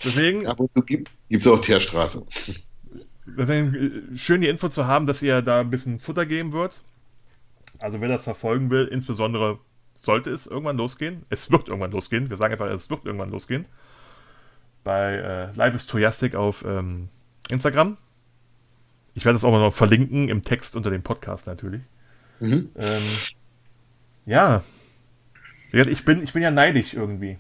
[0.05, 0.47] Deswegen.
[0.47, 2.25] Aber gibt es auch Teerstraße.
[3.27, 3.75] Deswegen,
[4.13, 6.81] äh, schön die Info zu haben, dass ihr da ein bisschen Futter geben wird.
[7.79, 9.59] Also wer das verfolgen will, insbesondere
[9.95, 11.25] sollte es irgendwann losgehen.
[11.31, 12.31] Es wird irgendwann losgehen.
[12.31, 13.67] Wir sagen einfach, es wird irgendwann losgehen.
[14.85, 17.09] Bei äh, Live is Toyastic auf ähm,
[17.49, 17.97] Instagram.
[19.15, 21.83] Ich werde das auch mal noch verlinken im Text unter dem Podcast natürlich.
[22.41, 22.71] Mhm.
[22.77, 23.03] Ähm,
[24.27, 24.63] ja.
[25.73, 27.39] Ich bin, ich bin ja neidisch irgendwie.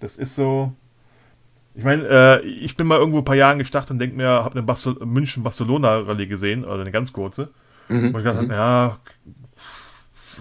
[0.00, 0.72] Das ist so.
[1.74, 4.58] Ich meine, äh, ich bin mal irgendwo ein paar Jahren gestartet und denke mir, habe
[4.58, 7.50] eine München-Barcelona-Rallye gesehen, oder eine ganz kurze.
[7.88, 8.14] Mhm.
[8.14, 8.50] Und ich dachte, mhm.
[8.50, 8.98] ja,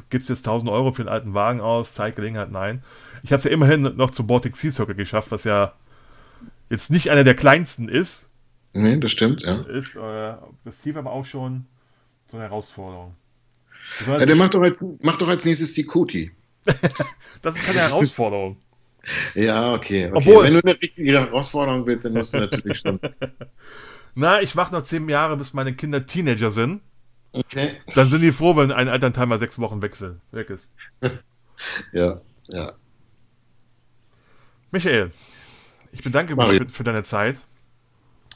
[0.09, 2.83] gibst jetzt 1000 Euro für einen alten Wagen aus, Zeitgelegenheit, nein.
[3.23, 5.73] Ich habe es ja immerhin noch zum Baltic Sea Circle geschafft, was ja
[6.69, 8.24] jetzt nicht einer der kleinsten ist.
[8.75, 9.61] Nee, das stimmt, ja.
[9.61, 10.33] Ist äh,
[10.65, 11.65] das Tief aber auch schon
[12.25, 13.15] so eine Herausforderung.
[14.05, 16.31] Ja, der macht doch, als, macht doch als nächstes die Kuti.
[17.41, 18.57] das ist keine Herausforderung.
[19.33, 20.11] Ja, okay, okay.
[20.13, 22.99] Obwohl, Wenn du eine richtige Herausforderung willst, dann musst du natürlich schon.
[24.15, 26.81] Na, ich warte noch zehn Jahre, bis meine Kinder Teenager sind.
[27.31, 27.77] Okay.
[27.93, 30.69] Dann sind die froh, wenn ein Elternteil mal sechs Wochen wechseln, weg ist.
[31.93, 32.73] ja, ja.
[34.71, 35.11] Michael,
[35.93, 37.37] ich bedanke mich für, für, deine Zeit.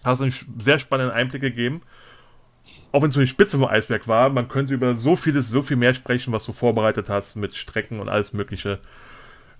[0.03, 1.81] Hast einen sehr spannenden Einblick gegeben.
[2.91, 5.61] Auch wenn es so die Spitze vom Eisberg war, man könnte über so vieles, so
[5.61, 8.79] viel mehr sprechen, was du vorbereitet hast mit Strecken und alles Mögliche.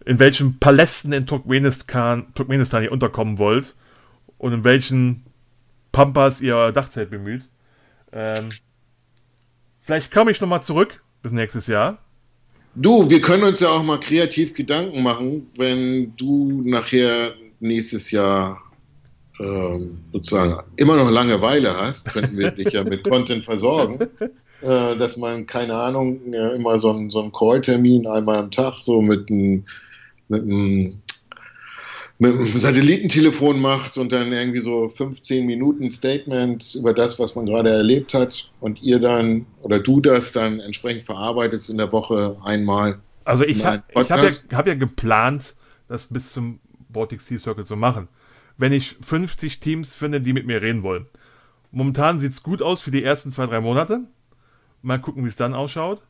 [0.05, 3.75] In welchen Palästen in Turkmenistan, Turkmenistan ihr unterkommen wollt
[4.37, 5.25] und in welchen
[5.91, 7.43] Pampas ihr Dachzelt bemüht.
[8.11, 8.49] Ähm,
[9.81, 11.99] vielleicht komme ich nochmal zurück bis nächstes Jahr.
[12.75, 18.61] Du, wir können uns ja auch mal kreativ Gedanken machen, wenn du nachher nächstes Jahr
[20.11, 23.99] sozusagen immer noch Langeweile hast, könnten wir dich ja mit Content versorgen.
[24.61, 29.29] Äh, dass man, keine Ahnung, immer so einen so Call-Termin einmal am Tag so mit
[29.29, 29.63] einem
[30.27, 31.01] mit einem
[32.21, 37.45] mit einem Satellitentelefon macht und dann irgendwie so 15 Minuten Statement über das, was man
[37.45, 42.35] gerade erlebt hat und ihr dann oder du das dann entsprechend verarbeitest in der Woche
[42.43, 42.99] einmal.
[43.23, 45.55] Also ich habe hab ja, hab ja geplant,
[45.87, 46.59] das bis zum
[46.89, 48.09] Baltic Sea Circle zu machen.
[48.59, 51.07] Wenn ich 50 Teams finde, die mit mir reden wollen.
[51.71, 54.01] Momentan sieht es gut aus für die ersten zwei, drei Monate.
[54.83, 56.03] Mal gucken, wie es dann ausschaut.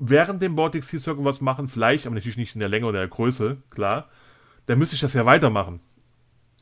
[0.00, 2.98] Während dem Baltic Sea Circle was machen, vielleicht, aber natürlich nicht in der Länge oder
[2.98, 4.08] der Größe, klar
[4.70, 5.80] dann müsste ich das ja weitermachen.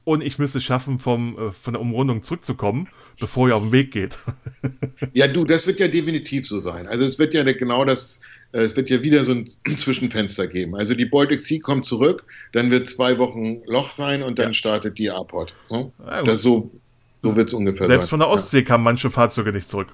[0.05, 2.89] Und ich müsste es schaffen, vom, äh, von der Umrundung zurückzukommen,
[3.21, 4.17] bevor ihr auf den Weg geht.
[5.13, 6.87] ja, du, das wird ja definitiv so sein.
[6.89, 8.23] Also es wird ja genau das,
[8.53, 10.75] es wird ja wieder so ein Zwischenfenster geben.
[10.77, 14.55] Also die Baltic Sea kommt zurück, dann wird zwei Wochen Loch sein und dann ja.
[14.55, 15.55] startet die Airport.
[15.71, 15.93] Ne?
[16.07, 16.71] Ja, das so
[17.23, 18.11] so wird es ungefähr Selbst sein.
[18.11, 18.65] von der Ostsee ja.
[18.65, 19.89] kamen manche Fahrzeuge nicht zurück.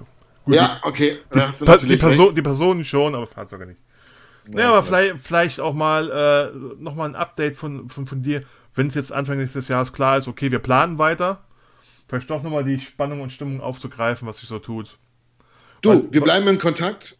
[0.45, 1.17] Gut, ja, okay.
[1.33, 3.79] Die, die, Person, die Personen schon, aber Fahrzeuge nicht.
[4.55, 8.43] Ja, aber vielleicht, vielleicht auch mal äh, nochmal ein Update von, von, von dir,
[8.75, 11.41] wenn es jetzt Anfang nächstes Jahres klar ist, okay, wir planen weiter.
[12.07, 14.99] Vielleicht doch nochmal die Spannung und Stimmung aufzugreifen, was sich so tut.
[15.85, 17.17] Du, weil, wir bleiben in Kontakt.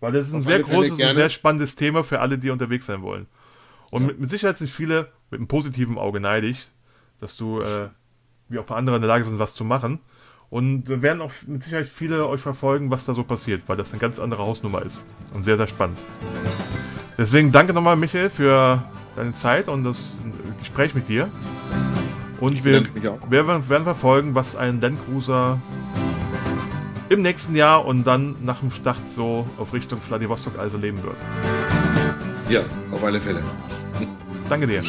[0.00, 3.02] Weil das ist ein sehr großes und sehr spannendes Thema für alle, die unterwegs sein
[3.02, 3.26] wollen.
[3.90, 4.08] Und ja.
[4.08, 6.68] mit, mit, Sicherheit sind viele mit einem positiven Auge neidig,
[7.20, 7.88] dass du, äh,
[8.48, 10.00] wie auch bei anderen in der Lage sind, was zu machen.
[10.48, 13.92] Und wir werden auch mit Sicherheit viele euch verfolgen, was da so passiert, weil das
[13.92, 15.04] eine ganz andere Hausnummer ist.
[15.32, 15.98] Und sehr, sehr spannend.
[17.16, 18.82] Deswegen danke nochmal, Michael, für
[19.14, 20.14] deine Zeit und das
[20.58, 21.30] Gespräch mit dir.
[22.40, 22.84] Und wir,
[23.28, 25.60] wir werden verfolgen, was ein Landcruiser
[27.10, 31.16] im nächsten Jahr und dann nach dem Start so auf Richtung Vladivostok also leben wird.
[32.48, 32.60] Ja,
[32.92, 33.42] auf alle Fälle.
[34.48, 34.82] Danke dir.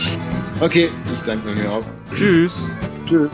[0.60, 1.84] Okay, ich danke dir auch.
[2.16, 2.54] Tschüss.
[3.06, 3.30] Tschüss.